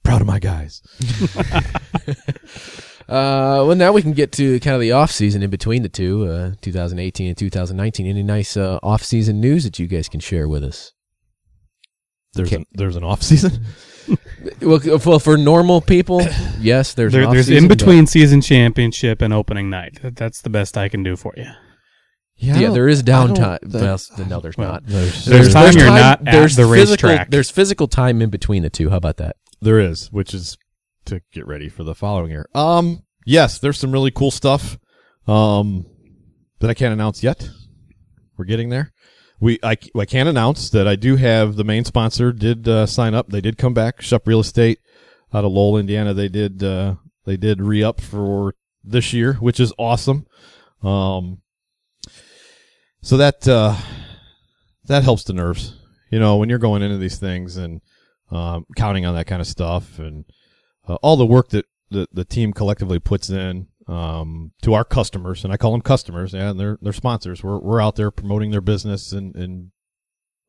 [0.09, 0.81] proud of my guys.
[3.07, 5.89] Uh, well, now we can get to kind of the off season in between the
[5.89, 8.05] two, uh, 2018 and 2019.
[8.05, 10.93] Any nice uh, off season news that you guys can share with us?
[12.33, 12.57] There's Okay.
[12.57, 13.65] an, there's an off season.
[14.61, 16.21] Well, well for normal people,
[16.59, 19.97] yes, there's There, an there's off-season, in but- between season championship and opening night.
[20.03, 21.45] That's the best I can do for you.
[22.35, 23.57] Yeah, there is downtime.
[23.63, 23.81] that-
[24.17, 24.85] Well, no, there's Well, not.
[24.85, 27.31] There's, There's time you're not at there's the physical, racetrack.
[27.31, 28.91] There's physical time in between the two.
[28.91, 29.35] How about that?
[29.61, 30.57] There is, which is
[31.05, 32.47] to get ready for the following year.
[32.53, 34.77] Um, yes, there's some really cool stuff.
[35.27, 35.85] Um,
[36.59, 37.49] that I can't announce yet.
[38.37, 38.91] We're getting there.
[39.39, 43.13] We, I, I can announce that I do have the main sponsor did, uh, sign
[43.13, 43.29] up.
[43.29, 44.01] They did come back.
[44.01, 44.79] Shup Real Estate
[45.33, 46.13] out of Lowell, Indiana.
[46.13, 46.95] They did, uh,
[47.25, 50.25] they did re up for this year, which is awesome.
[50.83, 51.41] Um,
[53.01, 53.75] so that, uh,
[54.85, 55.75] that helps the nerves.
[56.11, 57.81] You know, when you're going into these things and,
[58.31, 60.25] um, counting on that kind of stuff and
[60.87, 65.43] uh, all the work that the, the team collectively puts in um, to our customers,
[65.43, 67.43] and I call them customers, and they're they're sponsors.
[67.43, 69.71] We're we're out there promoting their business and, and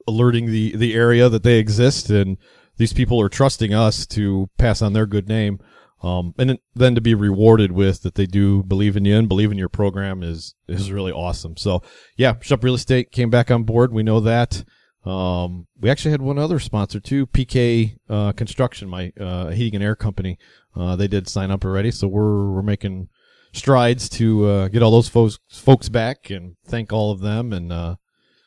[0.06, 2.36] alerting the the area that they exist, and
[2.76, 5.58] these people are trusting us to pass on their good name,
[6.02, 9.50] um, and then- to be rewarded with that they do believe in you and believe
[9.50, 11.56] in your program is is really awesome.
[11.56, 11.82] So
[12.16, 13.92] yeah, Shup Real Estate came back on board.
[13.92, 14.64] We know that.
[15.04, 19.84] Um, we actually had one other sponsor too, PK uh, Construction, my uh, heating and
[19.84, 20.38] air company.
[20.76, 23.08] Uh, they did sign up already, so we're we're making
[23.52, 27.52] strides to uh, get all those folks folks back and thank all of them.
[27.52, 27.96] And uh,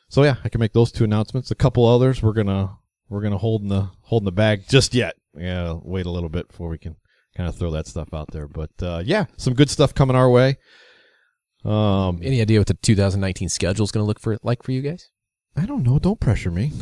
[0.08, 1.50] so yeah, I can make those two announcements.
[1.50, 2.76] A couple others we're gonna
[3.08, 5.16] we're gonna hold in the hold in the bag just yet.
[5.36, 6.96] Yeah, wait a little bit before we can
[7.36, 8.46] kind of throw that stuff out there.
[8.46, 10.56] But uh, yeah, some good stuff coming our way.
[11.64, 14.82] Um, Any idea what the 2019 schedule is going to look for like for you
[14.82, 15.08] guys?
[15.56, 15.98] I don't know.
[15.98, 16.72] Don't pressure me.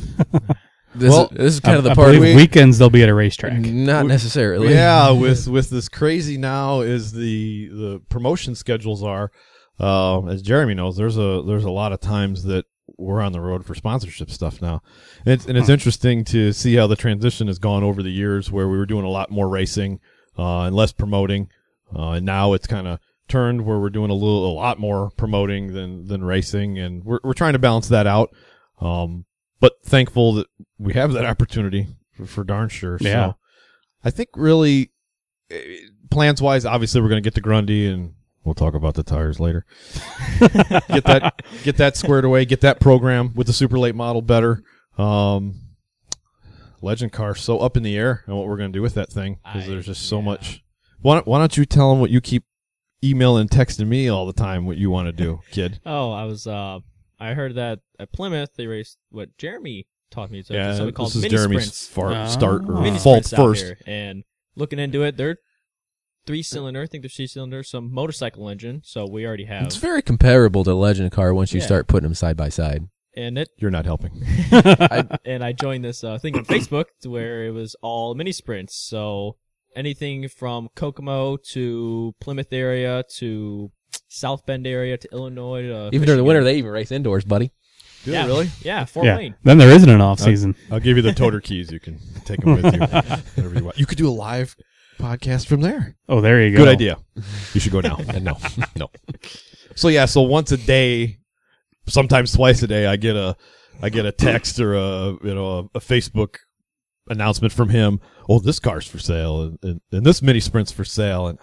[0.95, 2.09] This, Well, is, this is kind I- of the I part.
[2.15, 3.59] believe we- weekends they'll be at a racetrack.
[3.61, 4.71] Not We- necessarily.
[4.71, 9.31] yeah, with with this crazy now is the the promotion schedules are.
[9.81, 12.67] Uh, as Jeremy knows, there's a there's a lot of times that
[12.99, 14.83] we're on the road for sponsorship stuff now,
[15.25, 18.53] and it's, and it's interesting to see how the transition has gone over the years,
[18.53, 19.99] where we were doing a lot more racing
[20.39, 21.49] uh, and less promoting,
[21.97, 25.11] uh, and now it's kind of turned where we're doing a little a lot more
[25.17, 28.31] promoting than than racing, and we're we're trying to balance that out.
[28.83, 29.27] Um,
[29.61, 32.99] but thankful that we have that opportunity for, for darn sure.
[33.01, 33.11] Yeah.
[33.11, 33.37] So
[34.05, 34.91] I think really
[36.11, 38.15] plans wise, obviously we're going to get to Grundy and
[38.45, 39.65] we'll talk about the tires later.
[40.41, 44.63] get that get that squared away, get that program with the super late model better.
[44.99, 45.61] Um,
[46.81, 49.11] legend car so up in the air and what we're going to do with that
[49.11, 50.25] thing because there's just so yeah.
[50.25, 50.65] much.
[51.01, 52.45] Why don't, why don't you tell them what you keep
[53.03, 55.81] emailing and texting me all the time what you want to do, kid?
[55.87, 56.47] Oh, I was.
[56.47, 56.81] Uh,
[57.23, 60.53] I heard that at Plymouth they raced what Jeremy taught me to.
[60.55, 61.89] yeah, something called this is mini Jeremy's sprints.
[61.89, 62.27] far, Oh.
[62.29, 63.63] start or Mini fault first.
[63.65, 63.79] here.
[63.87, 64.25] And
[64.57, 65.37] looking into it, they're
[66.27, 66.83] three cylinder.
[66.83, 68.83] I think they're three cylinder, some motorcycle engine.
[68.85, 69.65] So we already have.
[69.65, 71.67] It's very comparable to Legend Car once you Yeah.
[71.67, 72.85] start putting them side by side.
[73.15, 74.13] and it You're not helping.
[75.25, 78.75] and I joined this uh, thing on Facebook where it was all mini sprints.
[78.77, 79.37] So
[79.77, 83.71] anything from Kokomo to Plymouth area to
[84.13, 85.63] South Bend area to Illinois.
[85.63, 86.45] To Even during the winter, Michigan.
[86.45, 87.53] they even race indoors, buddy.
[88.05, 88.51] Do yeah, they really?
[88.63, 89.17] Yeah, Fort yeah.
[89.17, 89.35] Wayne.
[89.45, 90.55] Then there isn't an off season.
[90.71, 91.71] I'll give you the toter keys.
[91.71, 92.81] You can take them with you.
[92.81, 93.79] Whatever you want.
[93.79, 94.57] You could do a live
[94.99, 95.97] podcast from there.
[96.09, 96.65] Oh, there you go.
[96.65, 96.99] Good idea.
[97.55, 97.97] You should go now.
[98.21, 98.39] No,
[98.77, 98.91] no.
[99.77, 101.19] So yeah, so once a day,
[101.87, 103.37] sometimes twice a day, I get a,
[103.81, 106.37] I get a text or a, you know, a, a Facebook
[107.09, 108.01] announcement from him.
[108.29, 111.39] Oh, this car's for sale, and, and, and this mini sprint's for sale, and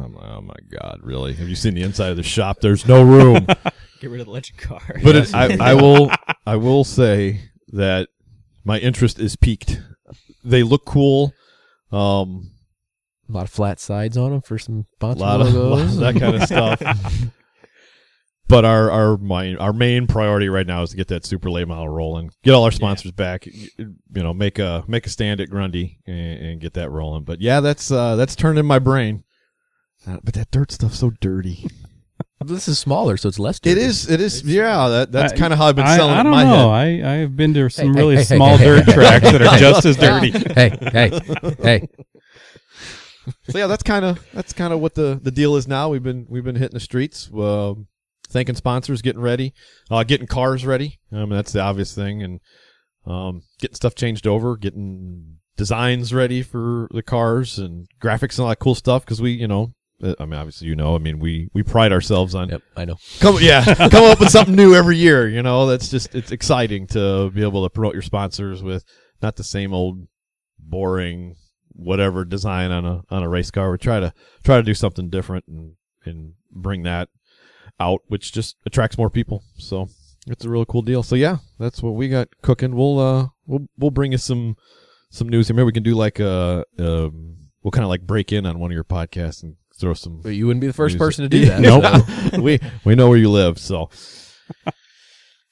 [0.00, 1.34] I'm like, oh my god, really?
[1.34, 2.60] Have you seen the inside of the shop?
[2.60, 3.46] There's no room.
[4.00, 4.80] Get rid of the legend car.
[5.04, 6.10] but it, I, I will,
[6.46, 8.08] I will say that
[8.64, 9.80] my interest is peaked.
[10.44, 11.32] They look cool.
[11.92, 12.50] Um,
[13.28, 15.98] A lot of flat sides on them for some a sponsor lot of, logos.
[15.98, 16.82] that kind of stuff.
[18.48, 21.68] but our our my, our main priority right now is to get that super late
[21.68, 25.48] model rolling, get all our sponsors back, you know, make a make a stand at
[25.48, 27.24] Grundy and, and get that rolling.
[27.24, 29.22] But yeah, that's uh, that's turned in my brain.
[30.06, 31.66] Uh, but that dirt stuff's so dirty.
[32.44, 33.58] this is smaller, so it's less.
[33.58, 33.80] It dirty.
[33.82, 34.10] is.
[34.10, 34.42] It is.
[34.42, 36.44] Yeah, that that's kind of how I've been I, selling I it in don't my
[36.44, 36.72] know.
[36.72, 37.04] head.
[37.04, 39.32] I, I have been to some hey, really hey, hey, small hey, dirt hey, tracks
[39.32, 40.30] that are just as dirty.
[40.54, 41.20] hey, hey,
[41.62, 41.88] hey.
[43.48, 45.88] So yeah, that's kind of that's kind of what the the deal is now.
[45.88, 47.86] We've been we've been hitting the streets, um,
[48.28, 49.54] thanking sponsors, getting ready,
[49.90, 50.98] uh, getting cars ready.
[51.12, 52.40] Um, that's the obvious thing, and
[53.06, 58.48] um, getting stuff changed over, getting designs ready for the cars and graphics and all
[58.48, 59.04] that cool stuff.
[59.04, 59.66] Because we, you know, uh,
[60.02, 62.96] I mean, obviously, you know, I mean, we we pride ourselves on Yep, I know.
[63.20, 65.28] come yeah come up with something new every year.
[65.28, 68.84] You know, that's just it's exciting to be able to promote your sponsors with
[69.22, 70.06] not the same old
[70.58, 71.36] boring
[71.74, 73.70] whatever design on a on a race car.
[73.70, 74.12] We try to
[74.44, 77.08] try to do something different and and bring that
[77.78, 79.42] out, which just attracts more people.
[79.56, 79.88] So
[80.26, 81.02] it's a really cool deal.
[81.02, 82.74] So yeah, that's what we got cooking.
[82.74, 84.56] We'll uh we'll we'll bring you some
[85.10, 85.54] some news here.
[85.56, 88.70] Maybe we can do like a um we'll kind of like break in on one
[88.70, 90.20] of your podcasts and throw some.
[90.22, 91.00] But you wouldn't be the first Music.
[91.00, 91.60] person to do that.
[92.32, 92.42] Nope.
[92.42, 93.90] we we know where you live, so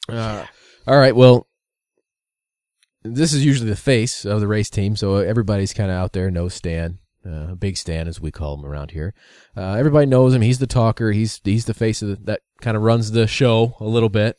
[0.09, 0.45] Uh,
[0.87, 1.14] all right.
[1.14, 1.47] Well,
[3.03, 6.31] this is usually the face of the race team, so everybody's kind of out there.
[6.31, 9.14] Knows Stan, uh, Big Stan, as we call him around here.
[9.57, 10.43] Uh, everybody knows him.
[10.43, 11.12] He's the talker.
[11.12, 14.37] He's he's the face of the, that kind of runs the show a little bit.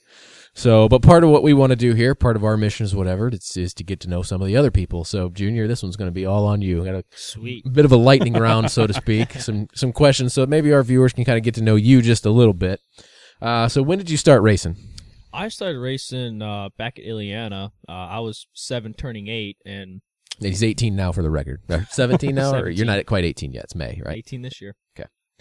[0.54, 2.94] So, but part of what we want to do here, part of our mission is
[2.94, 5.06] whatever, it's, is to get to know some of the other people.
[5.06, 6.84] So, Junior, this one's going to be all on you.
[6.84, 7.72] Got a Sweet.
[7.72, 9.32] bit of a lightning round, so to speak.
[9.40, 12.26] Some some questions, so maybe our viewers can kind of get to know you just
[12.26, 12.82] a little bit.
[13.42, 14.76] Uh, so, when did you start racing?
[15.34, 17.72] I started racing uh, back at Illiana.
[17.88, 20.02] Uh, I was seven, turning eight, and
[20.40, 21.62] He's 18 now for the record.
[21.70, 23.66] Or 17 now, or you're not quite 18 yet.
[23.66, 24.18] It's May, right?
[24.18, 24.76] 18 this year.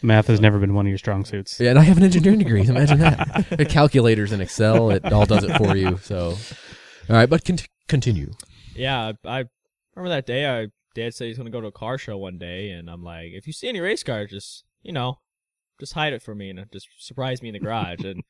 [0.02, 1.60] Math has never been one of your strong suits.
[1.60, 2.66] Yeah, and I have an engineering degree.
[2.66, 3.46] Imagine that.
[3.58, 5.98] The calculators in Excel, it all does it for you.
[6.02, 6.30] So,
[7.08, 7.58] all right, but con-
[7.88, 8.32] continue.
[8.74, 9.44] Yeah, I, I
[9.94, 10.46] remember that day.
[10.46, 13.28] I Dad said he's gonna go to a car show one day, and I'm like,
[13.32, 15.18] if you see any race cars, just you know,
[15.78, 18.00] just hide it for me and just surprise me in the garage.
[18.04, 18.22] and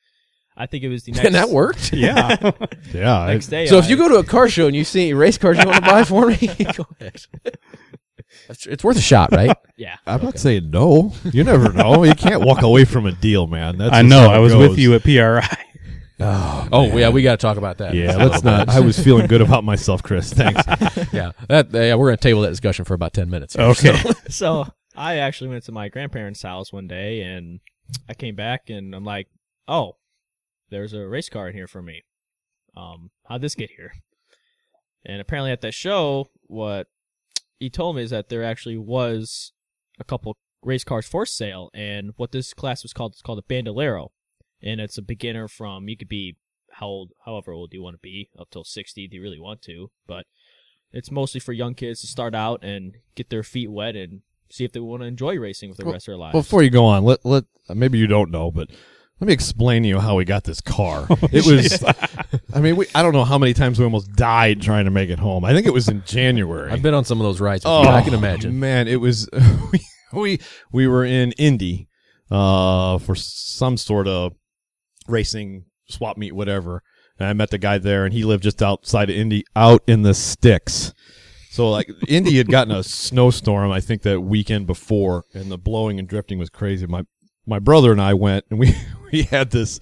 [0.56, 1.24] I think it was the next.
[1.26, 1.92] And that worked.
[1.94, 2.50] Yeah.
[2.92, 3.26] yeah.
[3.26, 3.66] Next day.
[3.66, 5.64] So, if you go to a car show and you see any race cars you
[5.66, 6.36] want to buy for me,
[6.76, 7.22] go ahead.
[8.48, 9.56] That's- It's worth a shot, right?
[9.76, 11.12] yeah, I'm not saying no.
[11.32, 12.04] You never know.
[12.04, 13.78] You can't walk away from a deal, man.
[13.78, 14.28] That's I just know.
[14.28, 14.70] how it I was goes.
[14.70, 15.58] with you at PRI.
[16.22, 17.94] Oh, Oh, yeah, we got to talk about that.
[17.94, 18.14] yeah.
[18.16, 18.68] a Let's not.
[18.68, 20.32] I was feeling good about myself, Chris.
[20.34, 20.62] Thanks.
[21.12, 23.54] yeah, that, yeah, we're going to table that discussion for about 10 minutes.
[23.54, 23.64] here.
[23.64, 23.96] Okay.
[24.28, 27.60] so I actually went to my grandparents' house one day, and
[28.08, 29.28] I came back, and I'm like,
[29.66, 29.96] oh,
[30.68, 32.02] there's a race car in here for me.
[32.76, 33.92] Um, how'd this get here?
[35.06, 36.86] And apparently at that show, what
[37.60, 39.52] he told me is that there actually was
[40.00, 43.42] a couple race cars for sale, and what this class was called is called a
[43.42, 44.10] Bandolero,
[44.60, 46.36] and it's a beginner from you could be
[46.72, 49.62] how old, however old you want to be, up till sixty if you really want
[49.62, 50.24] to, but
[50.92, 54.64] it's mostly for young kids to start out and get their feet wet and see
[54.64, 56.32] if they want to enjoy racing with the Well, rest of their lives.
[56.32, 58.70] Before you go on, let let maybe you don't know, but
[59.20, 61.06] let me explain to you how we got this car.
[61.32, 61.84] It was,
[62.54, 65.10] I mean, we, I don't know how many times we almost died trying to make
[65.10, 65.44] it home.
[65.44, 66.72] I think it was in January.
[66.72, 67.64] I've been on some of those rides.
[67.66, 67.82] Oh.
[67.82, 68.50] I can imagine.
[68.50, 69.28] Oh, Man, it was
[69.72, 69.80] we
[70.12, 70.40] we,
[70.72, 71.88] we were in Indy
[72.30, 74.32] uh for some sort of
[75.06, 76.82] racing swap meet whatever.
[77.18, 80.02] And I met the guy there and he lived just outside of Indy out in
[80.02, 80.94] the sticks.
[81.50, 85.98] So like Indy had gotten a snowstorm I think that weekend before and the blowing
[85.98, 86.86] and drifting was crazy.
[86.86, 87.02] My
[87.46, 88.74] my brother and I went and we
[89.12, 89.80] we had this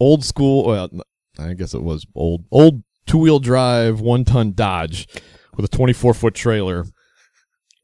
[0.00, 0.90] old school well
[1.38, 5.06] I guess it was old old two-wheel drive one-ton Dodge
[5.56, 6.84] with a 24-foot trailer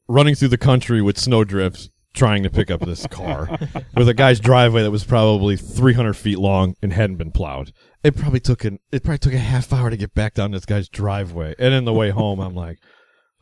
[0.07, 3.49] running through the country with snowdrifts trying to pick up this car
[3.95, 7.73] with a guy's driveway that was probably 300 feet long and hadn't been plowed.
[8.03, 10.65] It probably took an it probably took a half hour to get back down this
[10.65, 11.55] guy's driveway.
[11.59, 12.77] And in the way home, I'm like,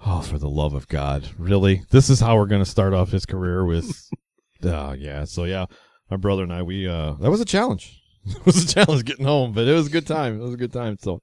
[0.06, 1.30] Oh, for the love of God.
[1.38, 1.84] Really?
[1.92, 4.10] This is how we're going to start off his career with.
[4.64, 5.24] uh, yeah.
[5.24, 5.66] So, yeah,
[6.14, 8.00] my brother and I, we, uh, that was a challenge.
[8.28, 10.40] it was a challenge getting home, but it was a good time.
[10.40, 10.96] It was a good time.
[11.02, 11.22] So,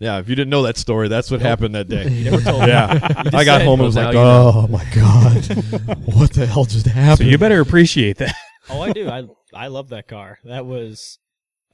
[0.00, 2.08] yeah, if you didn't know that story, that's what happened that day.
[2.10, 2.66] You never told.
[2.66, 2.98] Yeah.
[3.22, 5.44] just I got home and was like, now you oh my God.
[6.06, 7.30] what the hell just So happened?
[7.30, 8.34] you better appreciate that.
[8.68, 9.08] Oh, I do.
[9.08, 9.24] I
[9.54, 10.40] I love that car.
[10.44, 11.18] That was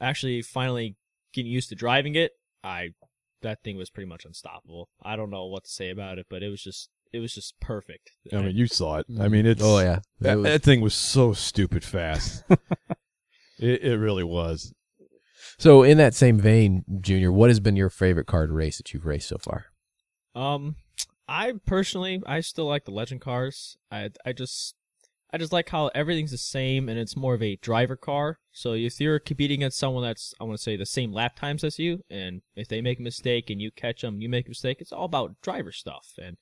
[0.01, 0.97] actually finally
[1.33, 2.33] getting used to driving it.
[2.63, 2.91] I
[3.43, 4.89] that thing was pretty much unstoppable.
[5.03, 7.59] I don't know what to say about it, but it was just it was just
[7.61, 8.11] perfect.
[8.33, 9.07] I mean, you saw it.
[9.21, 9.63] I mean, it's.
[9.63, 10.01] Oh yeah.
[10.21, 12.45] That, was- that thing was so stupid fast.
[13.59, 14.73] it, it really was.
[15.59, 18.93] so in that same vein, Junior, what has been your favorite car to race that
[18.93, 19.67] you've raced so far?
[20.35, 20.77] Um,
[21.27, 23.77] I personally, I still like the legend cars.
[23.91, 24.75] I, I just,
[25.33, 28.39] I just like how everything's the same and it's more of a driver car.
[28.53, 31.65] So if you're competing against someone that's, I want to say, the same lap times
[31.65, 34.51] as you, and if they make a mistake and you catch them, you make a
[34.51, 34.79] mistake.
[34.81, 36.13] It's all about driver stuff.
[36.23, 36.37] And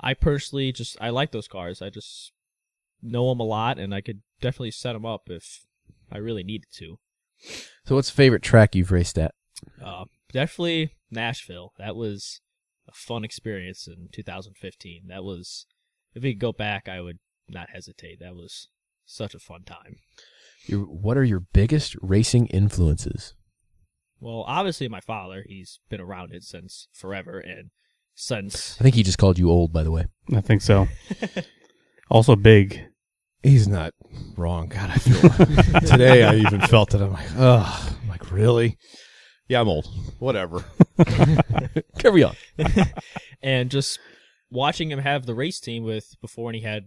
[0.00, 1.80] I personally just, I like those cars.
[1.80, 2.32] I just
[3.02, 5.66] know them a lot, and I could definitely set them up if
[6.10, 6.98] I really needed to.
[7.84, 9.34] So what's favorite track you've raced at?
[9.82, 11.72] Uh, definitely Nashville.
[11.78, 12.40] That was
[12.88, 15.04] a fun experience in 2015.
[15.08, 15.66] That was,
[16.14, 18.20] if we could go back, I would not hesitate.
[18.20, 18.68] That was
[19.04, 19.96] such a fun time.
[20.66, 23.34] Your, what are your biggest racing influences?
[24.20, 25.44] Well, obviously my father.
[25.46, 27.70] He's been around it since forever, and
[28.14, 30.06] since I think he just called you old, by the way.
[30.34, 30.86] I think so.
[32.10, 32.80] Also big.
[33.42, 33.92] He's not
[34.36, 34.68] wrong.
[34.68, 36.22] God, I feel today.
[36.22, 37.00] I even felt it.
[37.00, 37.92] I'm like, ugh.
[38.02, 38.78] I'm like, really?
[39.48, 39.86] Yeah, I'm old.
[40.18, 40.64] Whatever.
[41.98, 42.34] Carry on.
[43.42, 43.98] and just
[44.50, 46.84] watching him have the race team with before when he had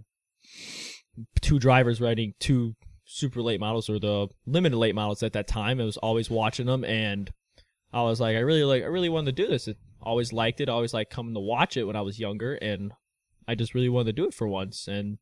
[1.42, 5.80] two drivers riding two super late models or the limited late models at that time.
[5.80, 7.32] I was always watching them and
[7.94, 9.68] I was like, I really like, I really wanted to do this.
[9.68, 10.70] I always liked it.
[10.70, 12.94] I Always like coming to watch it when I was younger, and
[13.48, 14.88] I just really wanted to do it for once.
[14.88, 15.18] And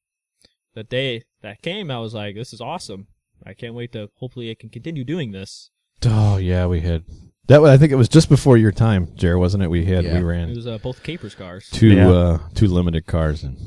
[0.73, 3.08] the day that came, I was like, this is awesome.
[3.45, 4.10] I can't wait to.
[4.15, 5.69] Hopefully, I can continue doing this.
[6.06, 7.04] Oh yeah, we had
[7.47, 7.62] that.
[7.62, 9.69] was- I think it was just before your time, Jared, wasn't it?
[9.69, 10.15] We had Yeah.
[10.17, 11.69] we ran It was uh, both Capers cars.
[11.71, 12.10] two Yeah.
[12.10, 13.58] uh two limited cars and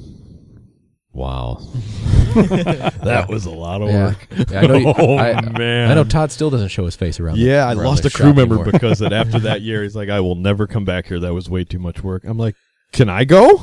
[1.18, 1.59] wow,
[2.35, 4.07] that was a lot of Yeah.
[4.07, 4.50] work.
[4.50, 4.74] Yeah, I know.
[4.76, 7.37] You, oh I, man, I know Todd still doesn't show his face around.
[7.38, 8.72] the- Yeah, I around lost the a crew shop member anymore.
[8.72, 11.18] because that after that year, he's like, I will never come back here.
[11.20, 12.24] That was way too much work.
[12.24, 12.54] I'm like,
[12.92, 13.61] can I go?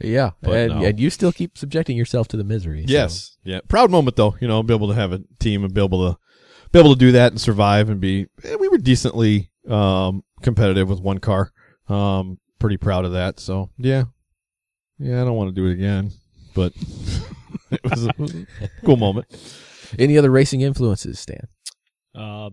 [0.00, 0.84] Yeah, But and, no.
[0.86, 2.84] and you still keep subjecting yourself to the misery.
[2.86, 3.36] so- Yes.
[3.44, 3.60] Yeah.
[3.68, 6.18] Proud moment though, you know, be able to have a team and be able to
[6.72, 10.88] be able to do that and survive and be eh, we were decently um competitive
[10.88, 11.52] with one car.
[11.88, 13.38] Um pretty proud of that.
[13.38, 14.04] So, yeah.
[14.98, 16.12] Yeah, I don't want to do it again,
[16.54, 16.72] but
[17.70, 18.46] it was a, it was a
[18.84, 19.26] cool moment.
[19.98, 21.48] Any other racing influences, Stan?
[22.14, 22.50] Uh,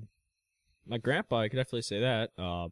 [0.88, 2.32] my grandpa, I could definitely say that.
[2.38, 2.70] Uh,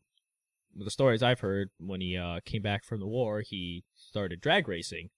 [0.76, 4.68] the stories I've heard, when he uh, came back from the war, he started drag
[4.68, 5.10] racing,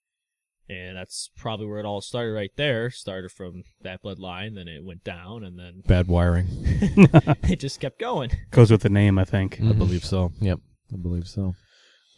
[0.69, 2.33] and that's probably where it all started.
[2.33, 6.47] Right there, started from that bloodline, then it went down, and then Bad wiring.
[6.51, 8.31] it just kept going.
[8.51, 9.59] Goes with the name, I think.
[9.61, 10.31] I believe so.
[10.39, 10.59] Yep.
[10.93, 11.55] I believe so.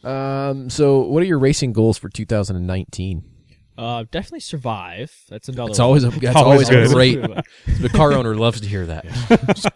[0.04, 0.70] Um.
[0.70, 3.30] So, what are your racing goals for 2019?
[3.76, 5.12] Uh, definitely survive.
[5.28, 5.70] That's another.
[5.70, 7.18] It's always a, that's always always, a great.
[7.80, 9.04] The car owner loves to hear that.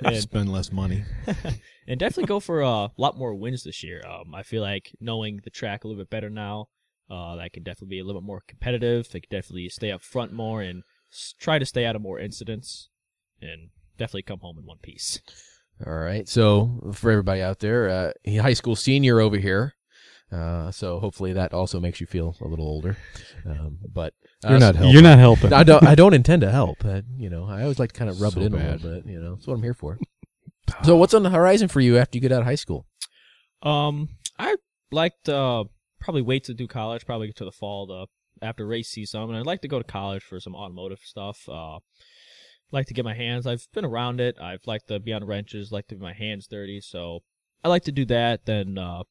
[0.04, 1.04] and, Spend less money.
[1.88, 4.02] and definitely go for a lot more wins this year.
[4.08, 6.68] Um, I feel like knowing the track a little bit better now,
[7.10, 9.10] uh, that can definitely be a little bit more competitive.
[9.10, 12.20] They can definitely stay up front more and s- try to stay out of more
[12.20, 12.90] incidents,
[13.42, 15.20] and definitely come home in one piece.
[15.84, 16.28] All right.
[16.28, 19.74] So, for everybody out there, uh, high school senior over here.
[20.30, 22.96] Uh, so hopefully that also makes you feel a little older.
[23.46, 24.12] Um, but
[24.44, 24.92] uh, You're not helping.
[24.92, 25.52] You're not helping.
[25.52, 25.86] I don't.
[25.86, 26.84] I don't intend to help.
[26.84, 28.82] Uh, you know, I always like to kind of rub So it in a bad.
[28.82, 29.10] little bit.
[29.10, 29.98] You know, that's what I'm here for.
[30.84, 32.86] So, what's on the horizon for you after you get out of high school?
[33.62, 34.56] Um, I
[34.90, 35.64] like to uh,
[36.00, 38.06] probably wait to do college, probably to the fall, the
[38.46, 39.22] after race season.
[39.22, 41.48] And I'd like to go to college for some automotive stuff.
[41.48, 41.78] Uh,
[42.70, 43.46] like to get my hands.
[43.46, 44.36] I've been around it.
[44.38, 46.80] I've liked to be on wrenches, like to get my hands dirty.
[46.82, 47.20] So
[47.64, 48.44] I like to do that.
[48.44, 49.04] Then uh,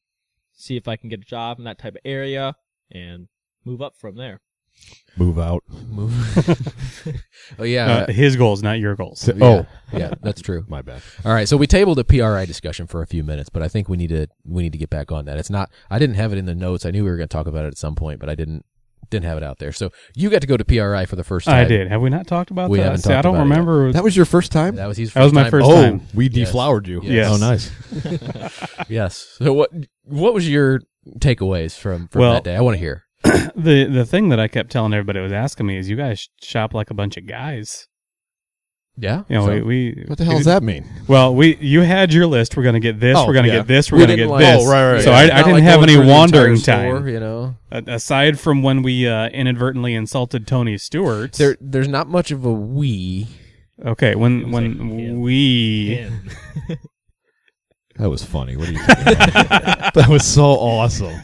[0.58, 2.56] see if I can get a job in that type of area
[2.90, 3.28] and
[3.64, 4.40] move up from there.
[5.16, 5.64] Move out.
[5.90, 6.12] Move.
[7.58, 7.86] oh yeah.
[7.86, 9.26] Uh, his goals, not your goals.
[9.26, 9.44] yeah.
[9.44, 9.66] Oh.
[9.92, 10.64] yeah, that's true.
[10.68, 11.02] My bad.
[11.24, 13.88] All right, so we tabled a PRI discussion for a few minutes, but I think
[13.88, 15.38] we need to we need to get back on that.
[15.38, 15.70] It's not.
[15.90, 16.86] I didn't have it in the notes.
[16.86, 18.64] I knew we were going to talk about it at some point, but I didn't
[19.10, 19.72] didn't have it out there.
[19.72, 21.64] So you got to go to PRI for the first time.
[21.64, 21.88] I did.
[21.88, 22.84] Have we not talked about We that?
[22.84, 23.92] haven't See, I don't about it remember.
[23.92, 24.76] That was your first time?
[24.76, 25.12] That was his.
[25.12, 25.50] That was first my time.
[25.50, 26.00] first oh, time.
[26.14, 26.48] we Yes.
[26.48, 27.00] deflowered you.
[27.02, 27.30] Yes.
[27.30, 27.70] Oh, nice.
[28.88, 29.36] Yes.
[29.38, 29.70] So what
[30.04, 30.80] what was your
[31.18, 32.56] takeaways from from Well- that day?
[32.56, 33.04] I want to hear.
[33.24, 36.72] the the thing that I kept telling everybody was asking me is, you guys shop
[36.72, 37.87] like a bunch of guys.
[39.00, 39.22] Yeah.
[39.28, 40.84] You know, So- we, we What the hell does that mean?
[41.06, 42.56] Well, we you had your list.
[42.56, 43.16] We're gonna get this.
[43.16, 43.56] Oh, we're gonna yeah.
[43.58, 43.92] get this.
[43.92, 44.62] We're We gonna get like- this.
[44.66, 45.16] Oh, right, right, So yeah.
[45.16, 47.08] I, I didn't like have any through the wandering store, time.
[47.08, 47.54] you know.
[47.70, 51.34] A- Aside from when we uh, inadvertently insulted Tony Stewart.
[51.34, 53.28] There, there's not much of a we.
[53.86, 54.78] okay, when when
[55.12, 56.28] like we Him.
[57.96, 58.56] That was funny.
[58.56, 58.78] What are you?
[58.78, 59.94] talking about?
[59.94, 61.20] that was so awesome.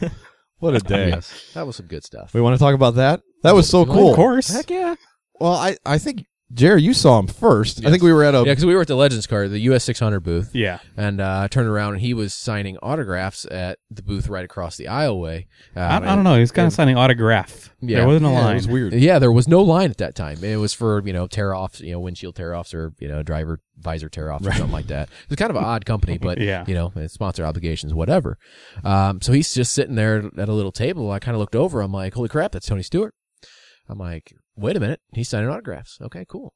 [0.59, 1.09] What a day.
[1.09, 2.33] Yes, that was some good stuff.
[2.33, 3.21] We want to talk about that.
[3.43, 4.09] That was so cool.
[4.09, 4.49] of course.
[4.49, 4.95] Heck yeah.
[5.39, 7.79] Well, I I think Jerry, you saw him first.
[7.79, 7.91] I Yes.
[7.91, 9.83] think we were at a Yeah, because we were at the Legends card, the US
[9.83, 14.03] 600 booth, Yeah, and uh, I turned around and he was signing autographs at the
[14.03, 15.47] booth right across the aisleway.
[15.75, 16.35] Um, I, I don't know.
[16.35, 17.73] He was kind of signing autograph.
[17.81, 17.97] Yeah.
[17.97, 18.51] there wasn't a yeah, line.
[18.51, 18.93] It was weird.
[18.93, 20.43] Yeah, there was no line at that time.
[20.43, 23.23] It was for you know tear offs, you know windshield tear offs, or you know
[23.23, 25.09] driver visor tear offs, or something like that.
[25.09, 26.63] It was kind of an odd company, but Yeah.
[26.67, 28.37] you know it's sponsor obligations, whatever.
[28.83, 31.09] Um, so he's just sitting there at a little table.
[31.11, 31.81] I kind of looked over.
[31.81, 33.15] I'm like, holy crap, that's Tony Stewart.
[33.89, 35.99] I'm like, wait a minute, he's signing autographs.
[36.01, 36.53] Okay, cool.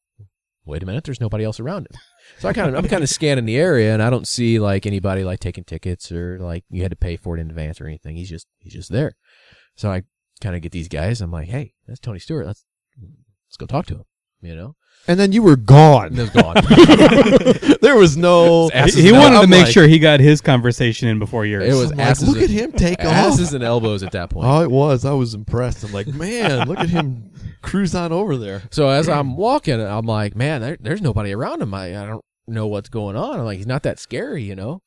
[0.66, 2.00] Wait a minute, there's nobody else around him.
[2.38, 4.86] So I kind of I'm kind of scanning the area, and I don't see like
[4.86, 7.88] anybody like taking tickets or like you had to pay for it in advance or
[7.88, 8.16] anything.
[8.16, 9.16] He's just he's just there.
[9.76, 10.04] So I
[10.42, 11.22] kind of get these guys.
[11.22, 12.46] I'm like, hey, that's Tony Stewart.
[12.46, 12.66] Let's
[13.48, 14.06] let's go talk to him.
[14.42, 14.76] You know,
[15.10, 16.08] And then you were gone.
[16.08, 16.54] and they're gone.
[17.82, 18.70] there was no.
[18.70, 21.64] He he wanted to I'm make like- sure he got his conversation in before yours.
[21.64, 23.06] It was I'm like, asses look and- at him take off.
[23.08, 24.48] asses and elbows at that point.
[24.48, 25.06] Oh, it was.
[25.06, 25.84] I was impressed.
[25.84, 27.32] I'm like, man, look at him
[27.62, 28.62] cruise on over there.
[28.72, 31.74] So as I'm walking, I'm like, man, there, there's nobody around him.
[31.74, 33.40] I, I don't know what's going on.
[33.40, 34.82] I'm like, he's not that scary, you know.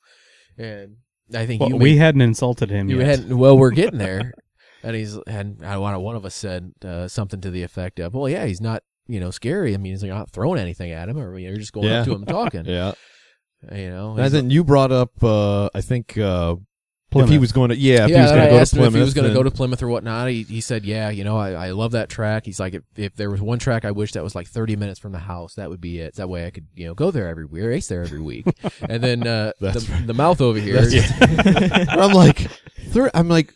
[0.57, 0.99] And
[1.35, 3.07] I think Well, you we made- hadn't insulted him you yet.
[3.21, 4.33] had well, we're getting there.
[4.85, 8.15] And he's and I one one of us said uh, something to the effect of,
[8.15, 9.75] well, yeah, he's not you know scary.
[9.75, 12.01] I mean, he's not throwing anything at him, or you're just going Yeah.
[12.01, 12.65] up to him talking.
[12.67, 12.93] Yeah.
[13.71, 16.57] You know, And then you brought up, uh, I think, uh,
[17.15, 18.89] if he was going to, yeah, if yeah, he was going to go to Plymouth.
[18.89, 20.29] if he was going to go to Plymouth or whatnot.
[20.31, 23.15] He, he said, "Yeah, you know, I, I love that track." He's like, if, if
[23.15, 25.69] there was one track I wish that was like 30 minutes from the house, that
[25.71, 26.15] would be it.
[26.17, 28.47] That way I could, you know, go there every week, race there every week.
[28.89, 32.39] and then uh, the, That's the mouth over here, That's- I'm like,
[32.89, 33.53] thir- I'm like,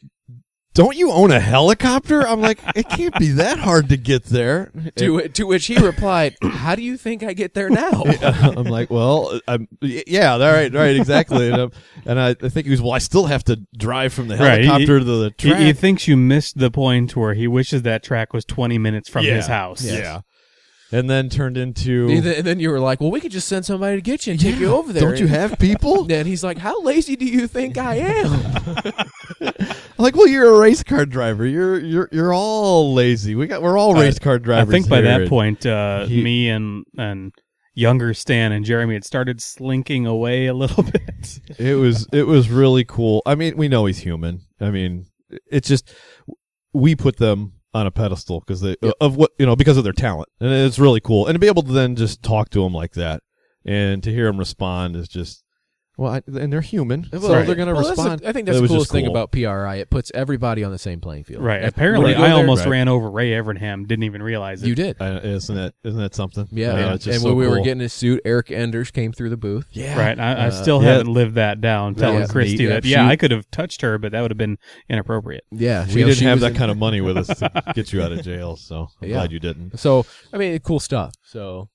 [0.76, 2.20] don't you own a helicopter?
[2.26, 4.70] I'm like, it can't be that hard to get there.
[4.96, 8.90] to to which he replied, "How do you think I get there now?" I'm like,
[8.90, 11.50] well, I'm, yeah, all right, right, exactly.
[11.50, 11.72] And, um,
[12.04, 14.60] and I, I think he was, well, I still have to drive from the Right,
[14.60, 15.58] he- helicopter to the track.
[15.58, 19.24] he thinks you missed the point where he wishes that track was 20 minutes from
[19.24, 19.82] his house.
[19.84, 20.20] Yeah.
[20.92, 22.08] And then turned into.
[22.08, 24.26] And then- and then you were like, "Well, we could just send somebody to get
[24.26, 26.06] you and take you over there." Don't you have people?
[26.12, 28.32] And he's like, "How lazy do you think I am?"
[29.40, 31.44] I'm like, well, you're a race car driver.
[31.46, 33.34] You're you're you're all lazy.
[33.34, 34.62] We got we're all I- race car drivers.
[34.62, 34.72] I drivers.
[34.72, 35.18] think by here.
[35.20, 37.32] that point, uh, he- me and and
[37.74, 41.40] younger Stan and Jeremy had started slinking away a little bit.
[41.58, 43.22] it was it was really cool.
[43.26, 44.40] I mean, we know he's human.
[44.60, 45.06] I mean,
[45.50, 45.92] it's just
[46.72, 49.92] we put them on a pedestal because they of what you know because of their
[49.92, 51.26] talent, and it's really cool.
[51.26, 53.22] And to be able to then just talk to them like that
[53.64, 55.42] and to hear them respond is just
[55.98, 58.22] well, I, and they're human, so Well, they're going to well, respond.
[58.26, 59.12] I think that's the coolest just thing cool.
[59.16, 59.76] about PRI.
[59.76, 61.42] It puts everybody on the same playing field.
[61.42, 61.62] right.
[61.62, 62.70] If- Apparently, when you go I there- almost Right.
[62.72, 63.86] ran over Ray Evernham.
[63.86, 64.66] Didn't even realize it.
[64.68, 64.96] You did.
[65.00, 66.46] Uh, isn't that isn't that something?
[66.50, 69.30] Yeah, Uh, and, and so when we were getting his suit, Erica Enders came through
[69.30, 69.66] the booth.
[69.72, 70.18] yeah, Right.
[70.20, 70.90] I, I Uh, still yeah.
[70.92, 71.94] haven't lived that down.
[71.94, 72.66] Telling was Christy neat.
[72.66, 74.58] that Yeah, yeah, she- I could have touched her, but that would have been
[74.90, 75.44] inappropriate.
[75.50, 78.22] Yeah, we didn't have that kind of money with us to get you out of
[78.22, 79.78] jail, so I'm glad you didn't.
[79.78, 81.14] So I mean, cool stuff.
[81.24, 81.68] So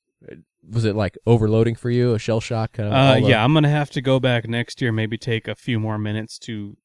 [0.70, 2.94] was it like overloading for you, a shell shock kind of?
[2.94, 4.92] Uh, all the yeah, I'm gonna have to go back next year.
[4.92, 6.78] Maybe take a few more minutes to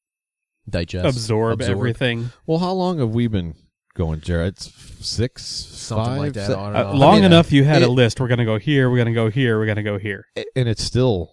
[0.69, 2.29] digest, absorb, everything.
[2.45, 3.55] Well, how long have we been
[3.95, 4.55] going, Jared?
[4.55, 4.71] It's
[5.05, 6.47] six, something five, like that.
[6.47, 6.97] se- on and Uh, on.
[6.97, 8.19] long mean, enough, you had a list.
[8.19, 8.89] We're gonna go here.
[8.89, 9.57] We're gonna go here.
[9.59, 10.25] We're gonna go here.
[10.55, 11.31] and it's still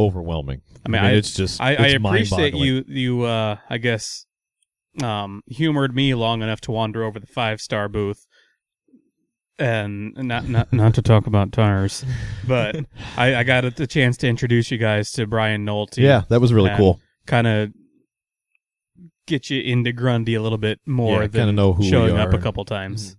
[0.00, 0.62] overwhelming.
[0.86, 2.84] I mean, I- it's just I, I appreciate you.
[2.86, 4.26] You, uh, I guess,
[5.02, 8.26] um, humored me long enough to wander over the five star booth,
[9.58, 12.04] and not not not to talk about tires,
[12.46, 12.76] but
[13.16, 15.98] I, I got the chance to introduce you guys to Brian Nolte.
[15.98, 17.00] Yeah, that was really cool.
[17.26, 17.70] kind of
[19.26, 22.38] get you into Grundy a little bit more Yeah, than know who showing up a
[22.38, 23.16] couple times.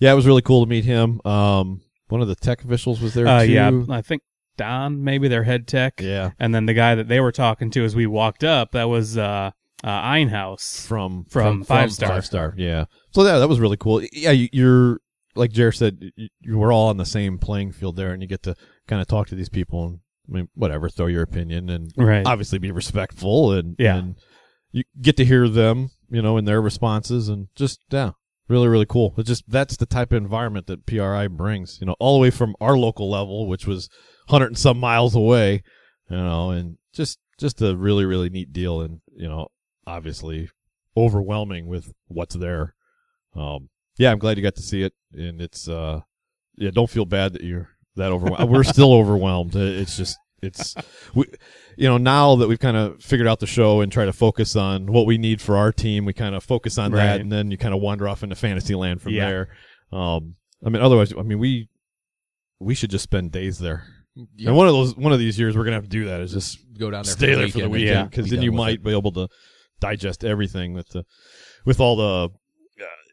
[0.00, 1.20] Yeah, it was really cool to meet him.
[1.24, 3.52] Um, one of the tech officials was there Uh, too.
[3.52, 4.22] yeah, I think
[4.56, 6.00] Don, maybe their head tech.
[6.00, 8.84] yeah, And then the guy that they were talking to as we walked up, that
[8.88, 9.50] was uh,
[9.82, 10.86] uh, Einhaus.
[10.86, 12.08] from From Five Star.
[12.08, 12.84] Five Star, yeah.
[13.10, 14.02] So yeah, that was really cool.
[14.12, 15.00] Yeah, you, you're
[15.34, 18.28] like Jared said, you, you were all on the same playing field there, and you
[18.28, 18.54] get to
[18.86, 22.26] kind of talk to these people and I mean, whatever, throw your opinion and Right.
[22.26, 23.96] obviously be respectful and Yeah.
[23.96, 24.14] and
[24.72, 28.12] you get to hear them, you know, in their responses and just yeah,
[28.48, 29.12] really really cool.
[29.18, 32.30] It's just that's the type of environment that PRI brings, you know, all the way
[32.30, 33.88] from our local level, which was
[34.28, 35.62] hundred and some miles away,
[36.10, 39.48] you know, and just just a really really neat deal, and you know,
[39.86, 40.48] obviously
[40.96, 42.74] overwhelming with what's there.
[43.34, 43.68] Um,
[43.98, 46.00] yeah, I'm glad you got to see it, and it's uh,
[46.56, 48.50] yeah, don't feel bad that you're that overwhelmed.
[48.50, 49.54] We're still overwhelmed.
[49.56, 50.74] It's just it's
[51.14, 51.24] we,
[51.76, 54.56] you know, now that we've kind of figured out the show and try to focus
[54.56, 57.04] on what we need for our team, we kind of focus on Right.
[57.06, 59.28] that, and then you kind of wander off into fantasy land from Yeah.
[59.28, 59.48] there.
[59.92, 60.34] Um,
[60.64, 61.68] I mean, otherwise, I mean, we
[62.60, 63.84] we should just spend days there.
[64.36, 64.48] Yeah.
[64.48, 66.20] And one of those, one of these years, we're gonna have to do that.
[66.20, 67.72] Is just Go down there, stay for the there for the weekend.
[67.72, 68.04] weekend Yeah.
[68.04, 68.84] because Be then you might it.
[68.84, 69.28] be able to
[69.80, 71.04] digest everything with the
[71.64, 72.28] with all the uh,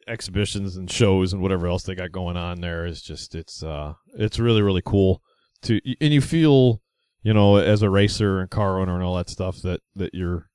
[0.08, 3.94] exhibitions and shows and whatever else they got going on there is just it's uh
[4.16, 5.22] it's really really cool
[5.62, 6.82] to and you feel
[7.24, 10.48] you know as a racer and car owner and all that stuff that that you're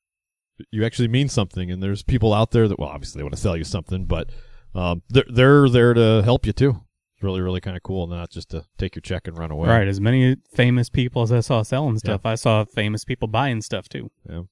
[0.70, 3.40] you actually mean something and there's people out there that well obviously they want to
[3.40, 4.30] sell you something but
[4.74, 6.80] um they're they're there to help you too
[7.14, 9.68] it's really really kind of cool not just to take your check and run away
[9.68, 9.88] Right.
[9.88, 13.88] As many famous people as I saw selling stuff, I saw famous people buying stuff
[13.88, 14.10] too.
[14.28, 14.42] Yeah.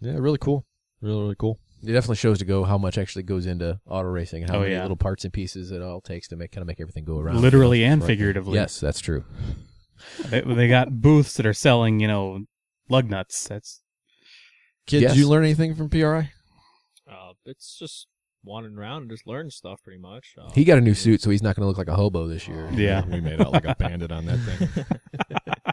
[0.00, 0.66] Yeah really cool
[1.00, 4.46] really really cool It definitely shows to go how much actually goes into auto racing
[4.46, 4.82] how Oh, many yeah.
[4.82, 7.40] little parts and pieces it all takes to make kind of make everything go around.
[7.40, 8.06] Literally and Right.
[8.06, 8.54] figuratively.
[8.54, 9.24] Yes, that's true.
[10.26, 12.44] They, they got booths that are selling, you know,
[12.88, 13.48] lug nuts.
[13.48, 13.82] That's
[14.86, 15.12] kids Yes.
[15.12, 16.30] did you learn anything from PRI
[17.10, 18.06] Uh, it's just
[18.44, 20.34] wandering around and just learning stuff pretty much.
[20.40, 22.26] Uh, He got a new suit, so he's not going to look like a hobo
[22.28, 22.68] this year.
[22.74, 23.04] yeah.
[23.06, 24.84] we made out like a bandit on that thing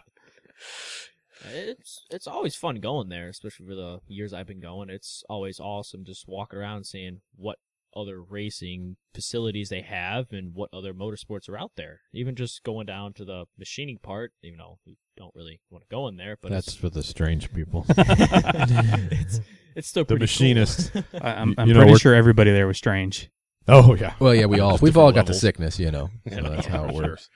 [1.52, 4.90] It's it's always fun going there, especially for the years I've been going.
[4.90, 7.58] It's always awesome just walking around seeing what
[7.96, 12.00] other racing facilities they have and what other motorsports are out there.
[12.12, 15.88] Even just going down to the machining part, even though we don't really want to
[15.90, 17.84] go in there, but That's for the strange people.
[17.88, 18.70] it's,
[19.12, 19.40] it's
[19.74, 20.92] it's still The pretty machinist.
[20.92, 21.02] Cool.
[21.22, 23.28] I, I'm, You- I'm you know, pretty sure everybody there was strange.
[23.66, 24.14] Oh yeah.
[24.20, 26.10] Well, yeah, we all we've all got different the sickness, you know.
[26.30, 27.28] So that's how it works.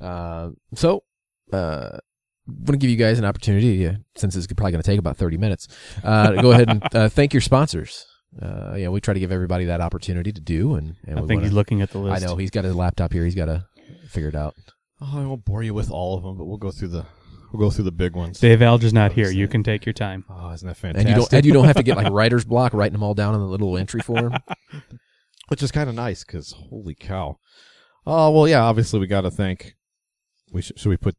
[0.00, 1.04] Uh, so,
[1.52, 1.98] uh,
[2.46, 5.16] want to give you guys an opportunity, uh, since it's probably going to take about
[5.16, 5.68] thirty minutes.
[6.02, 8.04] Uh, to go ahead and uh, thank your sponsors.
[8.40, 11.28] Uh, yeah, we try to give everybody that opportunity to do, and, and I we
[11.28, 12.22] think wanna- he's looking at the list.
[12.22, 13.24] I know he's got his laptop here.
[13.24, 13.64] He's got to
[14.08, 14.54] figure it out.
[15.00, 17.04] Oh, I won't bore you with all of them, but we'll go through the
[17.52, 18.38] we'll go through the big ones.
[18.40, 19.30] Dave Alger's not here.
[19.30, 20.24] You can take your time.
[20.30, 21.08] Oh, isn't that And fantastic?
[21.08, 23.34] you don't and you don't have to get like writer's block writing them all down
[23.34, 24.32] in the little entry form.
[25.48, 27.36] Which is kind of nice because holy cow.
[28.06, 28.62] Oh well, yeah.
[28.62, 29.74] Obviously, we got to thank.
[30.52, 31.16] We should, should we put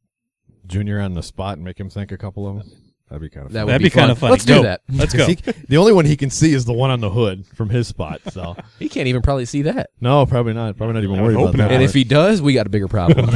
[0.68, 2.72] Junior on the spot and make him think a couple of them?
[3.10, 3.66] That'd be kind of That fun.
[3.66, 4.20] would That'd be, be kinda fun.
[4.20, 4.32] funny.
[4.32, 4.64] Let's do Go.
[4.64, 4.82] that.
[4.90, 5.26] Let's go.
[5.28, 5.36] He-
[5.68, 8.22] the only one he can see is the one on the hood from his spot.
[8.32, 9.90] So He can't even probably see that.
[10.02, 10.78] no, probably not.
[10.78, 11.68] Probably not even I would worried hope about not.
[11.70, 11.76] that.
[11.76, 13.30] And if he does, we got a bigger problem.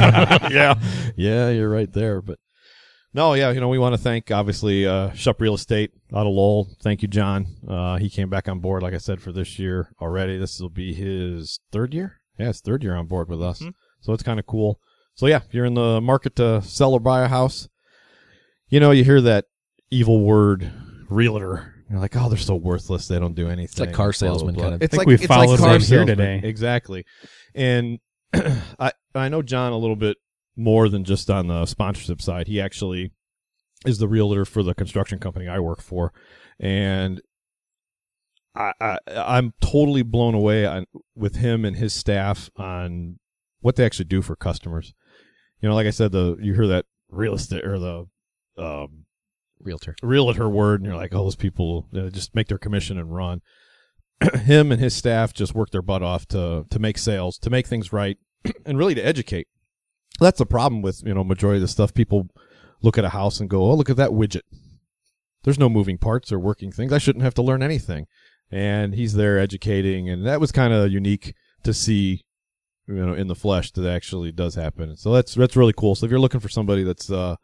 [0.50, 0.74] yeah,
[1.16, 2.20] yeah, you're right there.
[2.22, 2.38] But
[3.14, 6.32] no, yeah, you know, we want to thank obviously uh, Shup Real Estate out of
[6.32, 6.68] Lowell.
[6.82, 7.46] Thank you, John.
[7.68, 10.38] Uh, he came back on board, like I said, for this year already.
[10.38, 12.16] This will be his third year.
[12.38, 13.60] Yeah, it's third year on board with us.
[13.60, 13.72] Mhm.
[14.00, 14.78] So it's kind of cool.
[15.18, 17.68] So yeah, if you're in the market to sell or buy a house,
[18.68, 19.46] you know, you hear that
[19.90, 20.70] evil word,
[21.10, 21.74] realtor.
[21.90, 23.08] You're like, oh, they're so worthless.
[23.08, 23.64] They don't do anything.
[23.64, 24.62] It's like car blah, blah, salesman blah.
[24.62, 26.06] kind of- It's I think like we it's followed like car them here salesman.
[26.18, 26.40] today.
[26.44, 27.04] Exactly.
[27.52, 27.98] And
[28.78, 30.18] I I know John a little bit
[30.54, 32.46] more than just on the sponsorship side.
[32.46, 33.10] He actually
[33.86, 36.12] is the realtor for the construction company I work for,
[36.60, 37.20] and
[38.54, 40.84] I, I I'm totally blown away on,
[41.16, 43.18] with him and his staff on
[43.60, 44.94] what they actually do for customers.
[45.60, 48.06] You know, like I said, the you hear that real estate or the
[48.62, 49.04] um,
[49.60, 49.96] Realtor.
[50.02, 53.42] realtor word, and you're like, oh, those people uh, just make their commission and run.
[54.34, 57.66] Him and his staff just work their butt off to to make sales, to make
[57.66, 58.18] things right,
[58.66, 59.48] and really to educate.
[60.20, 61.94] That's the problem with you know majority of the stuff.
[61.94, 62.28] People
[62.82, 64.42] look at a house and go, oh, look at that widget.
[65.44, 66.92] There's no moving parts or working things.
[66.92, 68.06] I shouldn't have to learn anything.
[68.50, 71.34] And he's there educating, and that was kind of unique
[71.64, 72.24] to see,
[72.88, 74.96] you know, in the flesh that actually does happen.
[74.96, 75.94] So that's that's really cool.
[75.94, 77.36] So if you're looking for somebody that's uh,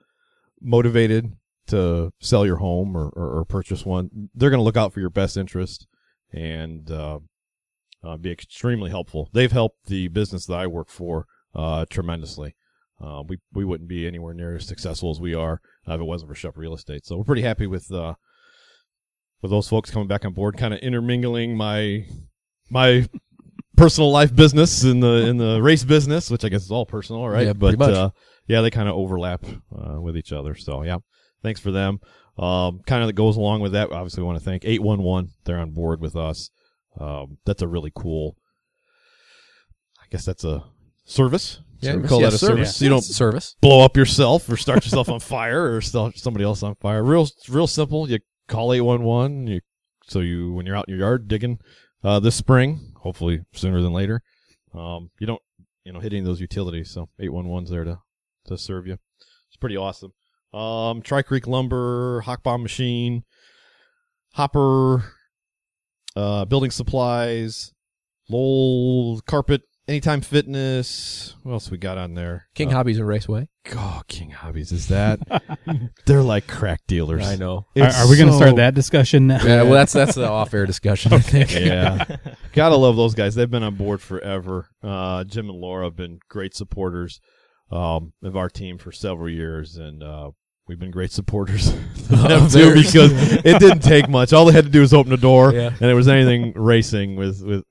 [0.60, 1.36] motivated
[1.66, 5.00] to sell your home or, or, or purchase one, they're going to look out for
[5.00, 5.86] your best interest
[6.32, 7.18] and uh,
[8.02, 9.28] uh, be extremely helpful.
[9.32, 12.56] They've helped the business that I work for uh, tremendously.
[13.00, 16.30] Uh, we we wouldn't be anywhere near as successful as we are if it wasn't
[16.30, 17.04] for Shup Real Estate.
[17.04, 18.14] So we're pretty happy with uh,
[19.42, 22.06] with those folks coming back on board, kind of intermingling my
[22.70, 23.06] my
[23.76, 27.28] personal life business in the in the race business, which I guess is all personal,
[27.28, 27.46] right?
[27.46, 27.80] Yeah, but.
[27.80, 28.10] Uh,
[28.46, 29.44] yeah, they kind of overlap
[29.74, 30.54] uh, with each other.
[30.54, 30.98] So yeah,
[31.42, 32.00] thanks for them.
[32.36, 33.90] Um, kind of that goes along with that.
[33.90, 35.30] Obviously, we want to thank eight one one.
[35.44, 36.50] They're on board with us.
[37.00, 38.36] Um, that's a really cool.
[40.00, 40.64] I guess that's a
[41.04, 41.60] service.
[41.80, 42.80] So we call Yeah, that a service.
[42.80, 42.86] Yeah.
[42.86, 43.56] You don't service.
[43.60, 47.02] blow up yourself or start yourself on fire or start somebody else on fire.
[47.02, 48.08] Real, real simple.
[48.10, 48.18] You
[48.48, 49.46] call eight one one.
[49.46, 49.60] You
[50.06, 51.58] so you when you're out in your yard digging
[52.02, 54.22] uh, this spring, hopefully sooner than later.
[54.74, 55.42] Um, you don't
[55.84, 56.90] you know hit any of those utilities.
[56.90, 58.00] So eight one one's there to
[58.46, 58.98] to serve you.
[59.48, 60.12] It's pretty awesome.
[60.52, 63.24] Um, Tri Creek Lumber, Hawk Bomb Machine,
[64.32, 65.04] Hopper,
[66.16, 67.72] uh, Building Supplies,
[68.28, 71.34] Lowell Carpet, Anytime Fitness.
[71.42, 72.46] What else we got on there?
[72.54, 73.48] King Uh, Hobbies and Raceway.
[73.76, 75.20] Oh, King Hobbies is that?
[76.06, 77.26] They're like crack dealers.
[77.26, 77.66] I know.
[77.76, 79.44] Are, are we going to so- start that discussion now?
[79.44, 81.12] Yeah, well, that's that's the off-air discussion.
[81.12, 81.52] I think.
[81.52, 82.16] Yeah,
[82.54, 83.34] gotta love those guys.
[83.34, 84.68] They've been on board forever.
[84.82, 87.20] Uh, Jim and Laura have been great supporters
[87.70, 90.30] um, of our team for several years, and uh,
[90.66, 93.12] we've been great supporters of them too because
[93.44, 94.32] it didn't take much.
[94.32, 95.72] All they had to do was open the door, Yeah.
[95.78, 97.64] and it was anything racing with with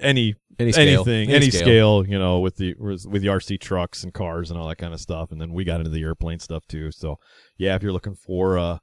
[0.00, 1.00] any Any scale.
[1.00, 2.06] anything, any, scale.
[2.06, 5.00] you know, with the with the RC trucks and cars and all that kind of
[5.00, 5.32] stuff.
[5.32, 6.90] And then we got into the airplane stuff too.
[6.90, 7.18] So
[7.56, 8.78] yeah, if you're looking for uh,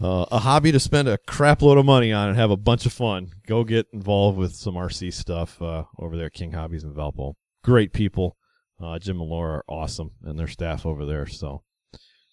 [0.00, 2.86] uh, a hobby to spend a crap load of money on and have a bunch
[2.86, 6.84] of fun, go get involved with some RC stuff uh, over there at King Hobbies
[6.84, 7.34] in Valpo.
[7.64, 8.36] Great people.
[8.80, 11.26] Uh, Jim and Laura are awesome, and their staff over there.
[11.26, 11.62] So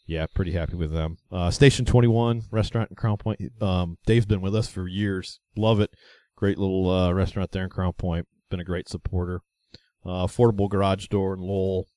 [0.07, 1.17] yeah, pretty happy with them.
[1.31, 3.41] Uh, Station 21 restaurant in Crown Point.
[3.61, 5.39] Um, Dave's been with us for years.
[5.57, 5.89] Love it.
[6.35, 8.27] Great little uh, restaurant there in Crown Point.
[8.49, 9.41] Been a great supporter.
[10.05, 11.87] Uh, affordable garage door in Lowell.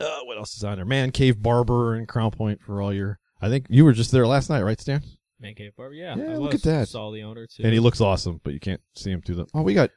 [0.00, 0.84] Uh, what else is on there?
[0.84, 3.18] Man Cave Barber in Crown Point for all your.
[3.40, 5.02] I think you were just there last night, right, Stan?
[5.38, 6.16] Man Cave Barber, yeah.
[6.16, 6.66] Yeah, I look was.
[6.66, 6.88] at that.
[6.88, 7.62] Saw the owner too.
[7.64, 9.46] And he looks awesome, but you can't see him through the.
[9.54, 9.90] Oh, we got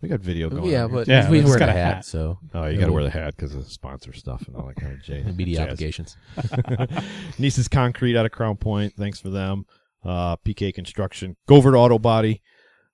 [0.00, 0.64] we got video going.
[0.64, 2.04] Yeah, on but Yeah, we wear got a a hat, hat.
[2.04, 4.76] so oh, you got to wear the hat because of sponsor stuff and all that
[4.76, 5.24] kind of jazz.
[5.36, 5.64] media jazz.
[5.64, 6.16] obligations.
[7.38, 8.94] Niece's Concrete out of Crown Point.
[8.96, 9.66] Thanks for them.
[10.04, 12.42] Uh, PK Construction, Govert Auto Body.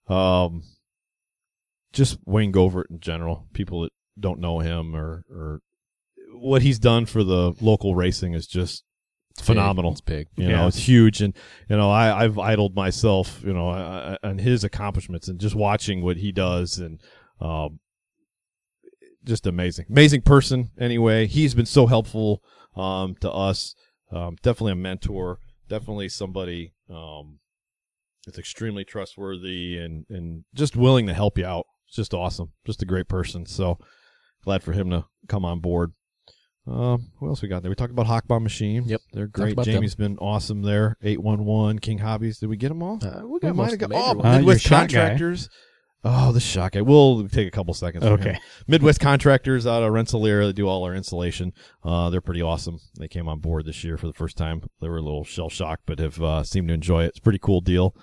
[0.08, 0.62] Um,
[1.92, 3.46] just Wayne Govert in general.
[3.52, 5.60] People that don't know him or, or
[6.34, 8.84] what he's done for the local racing is just
[9.30, 9.90] It's phenomenal.
[9.92, 9.94] Big.
[9.94, 10.28] It's big.
[10.36, 10.56] You Yeah.
[10.60, 11.34] know, it's huge, and
[11.68, 15.54] you know, I, I've idled myself, you know, I- I- on his accomplishments and just
[15.54, 17.00] watching what he does, and
[17.40, 17.80] um,
[19.24, 20.70] just amazing, amazing person.
[20.78, 22.42] Anyway, he's been so helpful
[22.76, 23.74] um, to us.
[24.10, 25.38] Um, definitely a mentor.
[25.68, 27.38] Definitely somebody um,
[28.26, 31.66] that's extremely trustworthy and and just willing to help you out.
[31.90, 32.52] It's just awesome.
[32.64, 33.46] Just a great person.
[33.46, 33.76] So
[34.44, 35.92] glad for him to come on board.
[36.64, 37.70] Um, who else we got there?
[37.70, 38.84] We talked about Hawkbomb Machine.
[38.84, 39.00] Yep.
[39.12, 39.54] they're great.
[39.54, 39.74] about them.
[39.74, 40.96] Jamie's been awesome there.
[41.02, 42.38] Eight one one King Hobbies.
[42.38, 43.00] Did we get them all?
[43.02, 44.20] Uh, we We got might most of the got oh.
[44.20, 45.00] Uh, Midwest shot guy.
[45.00, 45.48] Contractors.
[46.04, 46.82] Oh, the shot guy.
[46.82, 48.04] We'll take a couple seconds.
[48.04, 48.38] Okay.
[48.68, 50.46] Midwest Contractors out of Rensselaer.
[50.46, 51.52] They do all our insulation.
[51.82, 52.78] Uh, they're pretty awesome.
[53.00, 54.62] They came on board this year for the first time.
[54.80, 57.08] They were a little shell shocked, but have uh, seemed to enjoy it.
[57.08, 57.96] It's a pretty cool deal.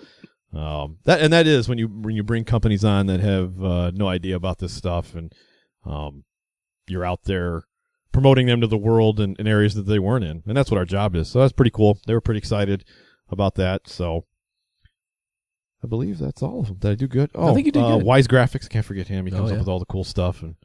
[0.54, 3.92] Um, that and that is when you when you bring companies on that have uh,
[3.94, 5.34] no idea about this stuff, and
[5.86, 6.24] um,
[6.88, 7.64] you're out there
[8.14, 10.78] promoting them to the world in, in areas that they weren't in, and that's what
[10.78, 11.30] our job is.
[11.30, 12.00] So that's pretty cool.
[12.08, 12.86] They were pretty excited
[13.30, 13.88] about that.
[13.90, 14.26] So
[15.84, 16.78] I believe that's all of them.
[16.78, 17.30] Did I do good?
[17.36, 18.06] Oh, I think you did uh, good.
[18.06, 18.66] Wise Graphics.
[18.66, 19.26] I can't forget him.
[19.28, 19.56] He Oh, comes yeah.
[19.58, 20.56] up with all the cool stuff and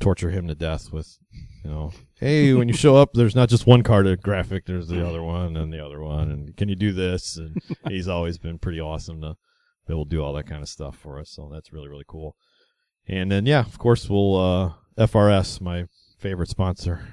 [0.00, 1.18] torture him to death with,
[1.64, 4.66] you know, hey, when you show up, there's not just one card of graphic.
[4.66, 7.36] There's the other one and the other one, and can you do this?
[7.36, 7.56] And
[7.88, 9.36] he's always been pretty awesome to
[9.86, 11.30] be able to do all that kind of stuff for us.
[11.30, 12.36] So that's really really cool.
[13.06, 14.72] And then yeah, of course we'll uh,
[15.06, 15.86] FRS, my
[16.18, 17.06] favorite sponsor.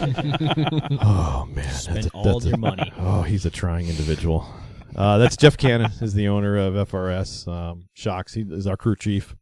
[0.00, 2.92] oh man, Spend that's a- all that's a- your money.
[2.98, 4.46] Oh, he's a trying individual.
[4.96, 8.32] Uh, that's Jeff Cannon is the owner of FRS um, Shocks.
[8.34, 9.34] He is our crew chief.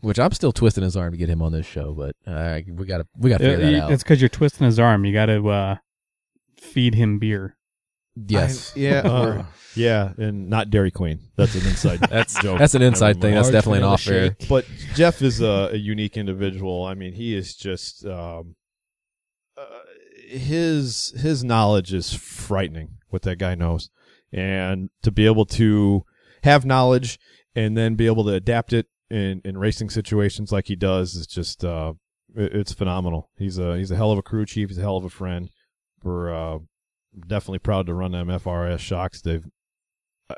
[0.00, 2.86] Which I'm still twisting his arm to get him on this show, but uh, we
[2.86, 3.92] gotta we gotta figure Uh, that out.
[3.92, 5.04] It's because you're twisting his arm.
[5.04, 5.76] You got to uh,
[6.60, 7.56] feed him beer.
[8.14, 9.44] yes, I- yeah, uh,
[9.74, 11.18] yeah, and not Dairy Queen.
[11.36, 11.98] That's an inside.
[12.10, 12.60] that's joke.
[12.60, 13.34] that's an inside thing.
[13.34, 14.36] That's definitely an vanilla off air.
[14.48, 16.84] but Jeff is a, a unique individual.
[16.84, 18.54] I mean, he is just um,
[19.56, 19.64] uh,
[20.28, 22.98] his his knowledge is frightening.
[23.08, 23.90] What that guy knows,
[24.32, 26.04] and to be able to
[26.44, 27.18] have knowledge
[27.56, 31.26] and then be able to adapt it in in racing situations like he does is
[31.26, 31.94] just uh,
[32.36, 33.30] it- it's phenomenal.
[33.38, 34.68] He's a he's a hell of a crew chief.
[34.68, 35.50] He's a hell of a friend.
[36.02, 36.58] We're uh,
[37.26, 39.20] definitely proud to run them FRS shocks.
[39.22, 39.44] They've
[40.30, 40.34] uh,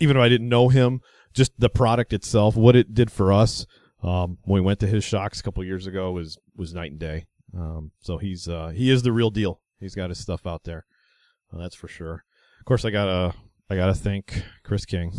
[0.00, 1.00] even though I didn't know him,
[1.32, 3.66] just the product itself, what it did for us
[4.02, 7.00] um, when we went to his shocks a couple years ago was was night and
[7.00, 7.26] day.
[7.56, 9.60] Um, so he's uh, he is the real deal.
[9.78, 10.84] He's got his stuff out there,
[11.52, 12.24] uh, that's for sure.
[12.60, 13.34] Of course, I gotta
[13.68, 15.12] I gotta thank Chris King.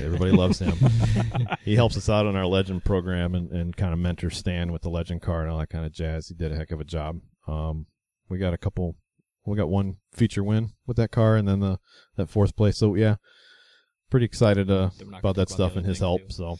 [0.00, 0.76] Everybody loves him.
[1.64, 4.82] he helps us out on our legend program and, and kind of mentors Stan with
[4.82, 6.28] the legend car and all that kind of jazz.
[6.28, 7.20] He did a heck of a job.
[7.46, 7.86] Um,
[8.28, 8.96] we got a couple.
[9.46, 11.78] We got one feature win with that car, and then the
[12.16, 12.76] that fourth place.
[12.78, 13.16] So yeah,
[14.10, 16.22] pretty excited uh, Then we're not about that stuff and his help.
[16.22, 16.30] too.
[16.30, 16.56] So,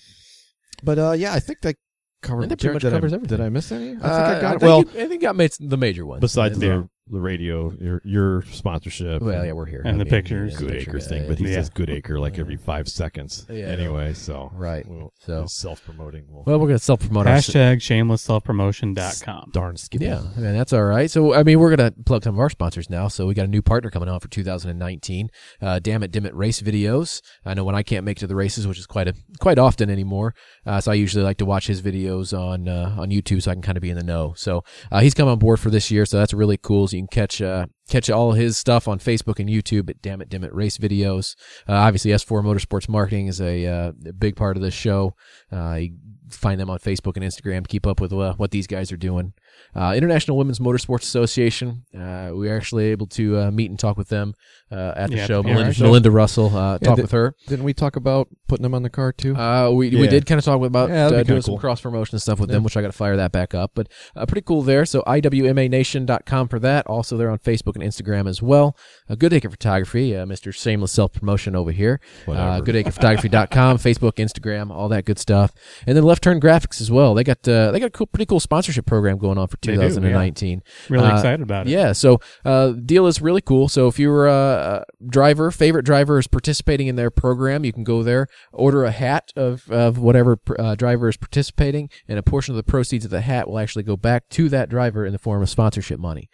[0.85, 1.75] but uh, yeah, I think that
[2.23, 2.49] covered.
[2.49, 3.37] That pretty much did I- covers everything.
[3.39, 3.91] Did I miss any?
[3.91, 4.51] I think Uh, I got I it.
[4.53, 6.21] think Well, you- I think you got made the major ones.
[6.21, 9.23] besides And the then- the radio, your your sponsorship.
[9.23, 9.81] Well, yeah, we're here.
[9.85, 10.53] And I the mean, pictures.
[10.55, 11.55] yeah, Good the Acre pictures, thing, yeah, but he Yeah.
[11.55, 13.47] says Goodacre like every five seconds.
[13.49, 13.67] Yeah.
[13.67, 14.85] Anyway, so Right.
[14.89, 16.25] Well, So- self promoting.
[16.29, 19.51] Will Well, we're gonna self promote our Hashtag shamelessselfpromotion.com.
[19.53, 20.05] darn skippy.
[20.07, 21.11] Yeah, I mean that's all right.
[21.11, 23.09] So I mean, we're gonna plug some of our sponsors now.
[23.09, 25.29] So we got a new partner coming on for 2019.
[25.61, 27.21] Uh, Damn it, Dim it race videos.
[27.45, 29.59] I know when I can't make it to the races, which is quite a quite
[29.59, 30.35] often anymore.
[30.65, 33.55] Uh, so I usually like to watch his videos on uh, on YouTube so I
[33.55, 34.33] can kind of be in the know.
[34.37, 36.89] So uh, he's come on board for this year, so that's really cool.
[36.89, 40.21] So you can catch uh, catch all his stuff on Facebook and YouTube at Damn
[40.21, 41.37] it, Dim it race videos.
[41.69, 45.15] Uh, obviously, S4 Motorsports Marketing is a, uh, a big part of this show.
[45.53, 45.97] Uh, you
[46.29, 48.97] find them on Facebook and Instagram to keep up with uh, what these guys are
[48.97, 49.33] doing.
[49.75, 51.85] Uh, International Women's Motorsports Association.
[51.97, 54.35] Uh, we were actually able to uh, meet and talk with them
[54.71, 55.37] uh, at the Yeah, show.
[55.43, 55.81] yeah, Melinda, right.
[55.81, 57.35] Melinda Russell uh, talked with her.
[57.47, 59.35] Didn't we talk about putting them on the car too?
[59.37, 61.81] Uh, we we did kind of talk about Yeah, that'd uh, kinda doing some cross
[61.81, 62.55] promotion stuff with Yeah.
[62.57, 63.71] them, which I got to fire that back up.
[63.75, 64.85] But uh, pretty cool there.
[64.85, 66.87] So iwmanation.com for that.
[66.87, 68.77] Also, they're on Facebook and Instagram as well.
[69.09, 70.53] Uh, Goodacre Photography, uh, Mr.
[70.55, 72.01] Shameless Self Promotion over here.
[72.27, 72.61] Uh.
[72.61, 75.53] GoodAcrePhotography.com, Facebook, Instagram, all that good stuff.
[75.87, 77.15] And then Left Turn Graphics as well.
[77.15, 79.73] They got uh, they got a cool, pretty cool sponsorship program going on for They
[79.75, 79.89] do, yeah.
[79.89, 80.63] 2019.
[80.89, 81.71] Really Uh, excited about it.
[81.71, 83.69] Yeah, so uh, deal is really cool.
[83.69, 87.85] So if you're a, a driver, favorite driver is participating in their program, you can
[87.85, 92.53] go there, order a hat of, of whatever uh, driver is participating, and a portion
[92.53, 95.19] of the proceeds of the hat will actually go back to that driver in the
[95.19, 96.29] form of sponsorship money.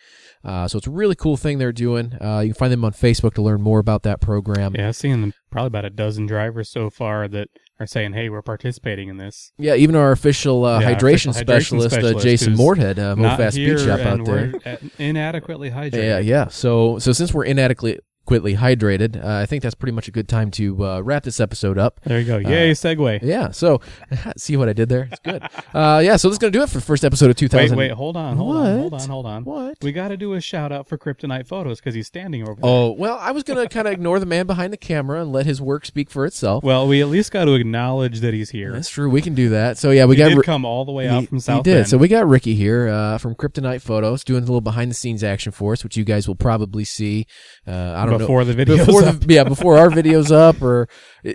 [0.44, 2.14] Uh, so it's a really cool thing they're doing.
[2.20, 4.74] Uh, you can find them on Facebook to learn more about that program.
[4.74, 7.48] Yeah, I've seen probably about a dozen drivers so far that
[7.80, 11.32] are saying, "Hey, we're participating in this." Yeah, even our official uh, Yeah, hydration, official
[11.34, 14.78] specialist, uh, specialist Jason Morthead, uh, MoFast Shop out there.
[14.98, 15.94] inadequately hydrated.
[16.04, 16.48] Yeah, yeah.
[16.48, 20.50] So, so since we're inadequately hydrated, uh, I think that's pretty much a good time
[20.52, 22.00] to uh, wrap this episode up.
[22.04, 22.38] There you go.
[22.38, 23.20] Yay, segue.
[23.22, 23.50] Yeah.
[23.50, 23.80] So,
[24.36, 25.08] see what I did there?
[25.10, 25.42] It's good.
[25.74, 26.16] uh, yeah.
[26.16, 27.76] So this is gonna do it for the first episode of Wait, 2000.
[27.76, 27.96] wait, wait.
[27.96, 29.44] hold on, hold on, hold on, hold on.
[29.44, 29.78] What?
[29.82, 32.70] We got to do a shout out for Kryptonite Photos because he's standing over there.
[32.70, 35.46] Oh well, I was gonna kind of ignore the man behind the camera and let
[35.46, 36.64] his work speak for itself.
[36.64, 38.72] Well, we at least got to acknowledge that he's here.
[38.72, 39.10] That's true.
[39.10, 39.78] We can do that.
[39.78, 41.64] So yeah, we he got did come all the way out he, from he South
[41.64, 41.74] did.
[41.74, 41.88] Bend.
[41.88, 45.24] So we got Ricky here uh, from Kryptonite Photos doing a little behind the scenes
[45.24, 47.26] action for us, which you guys will probably see.
[47.66, 48.76] Uh, I don't know before the video.
[48.84, 50.88] before the yeah before our videos up or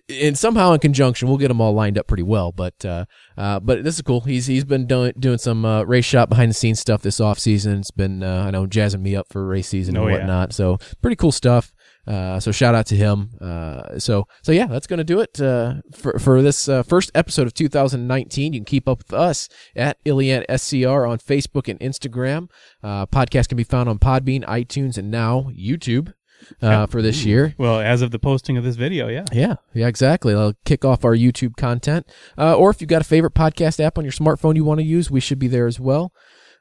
[0.09, 3.05] and somehow in conjunction we'll get them all lined up pretty well but uh
[3.37, 6.49] uh but this is cool he's he's been doing doing some uh, race shop behind
[6.49, 9.45] the scenes stuff this off season it's been uh, i know jazzing me up for
[9.45, 10.17] race season Oh, and yeah.
[10.19, 11.73] whatnot so pretty cool stuff
[12.07, 13.31] uh, so shout out to him.
[13.41, 17.47] Uh, so so yeah, that's gonna do it uh, for for this uh, first episode
[17.47, 18.53] of 2019.
[18.53, 22.49] You can keep up with us at Illiana SCR on Facebook and Instagram.
[22.81, 26.13] Uh, podcast can be found on Podbean, iTunes, and now YouTube
[26.61, 27.53] uh, for this year.
[27.57, 29.25] well, as of the posting of this video, yeah.
[29.31, 30.33] Yeah, yeah, exactly.
[30.33, 32.07] I'll kick off our YouTube content.
[32.37, 34.85] Uh, or if you've got a favorite podcast app on your smartphone you want to
[34.85, 36.13] use, we should be there as well.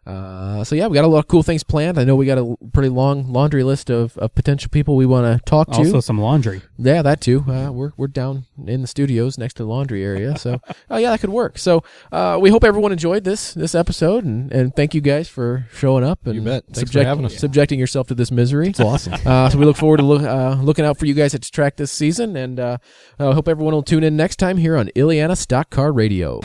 [0.07, 1.98] Uh, so yeah, we got a lot of cool things planned.
[1.98, 5.26] I know we got a pretty long laundry list of, of potential people we want
[5.26, 5.78] to talk to.
[5.78, 6.62] Also, some laundry.
[6.78, 7.44] yeah, that too.
[7.48, 11.11] Uh, we're we're down in the studios next to the laundry area, so oh yeah,
[11.11, 11.59] that could work.
[11.59, 11.82] So
[12.12, 16.04] uh, we hope everyone enjoyed this this episode, and, and thank you guys for showing
[16.04, 16.64] up and You bet.
[16.68, 18.68] For subject- subjecting yourself to this misery.
[18.68, 19.14] It's awesome.
[19.26, 21.50] Uh, so we look forward to look, uh, looking out for you guys at the
[21.50, 22.78] track this season, and uh,
[23.18, 26.40] I hope everyone will tune in next time here on Illiana Stock Car Radio.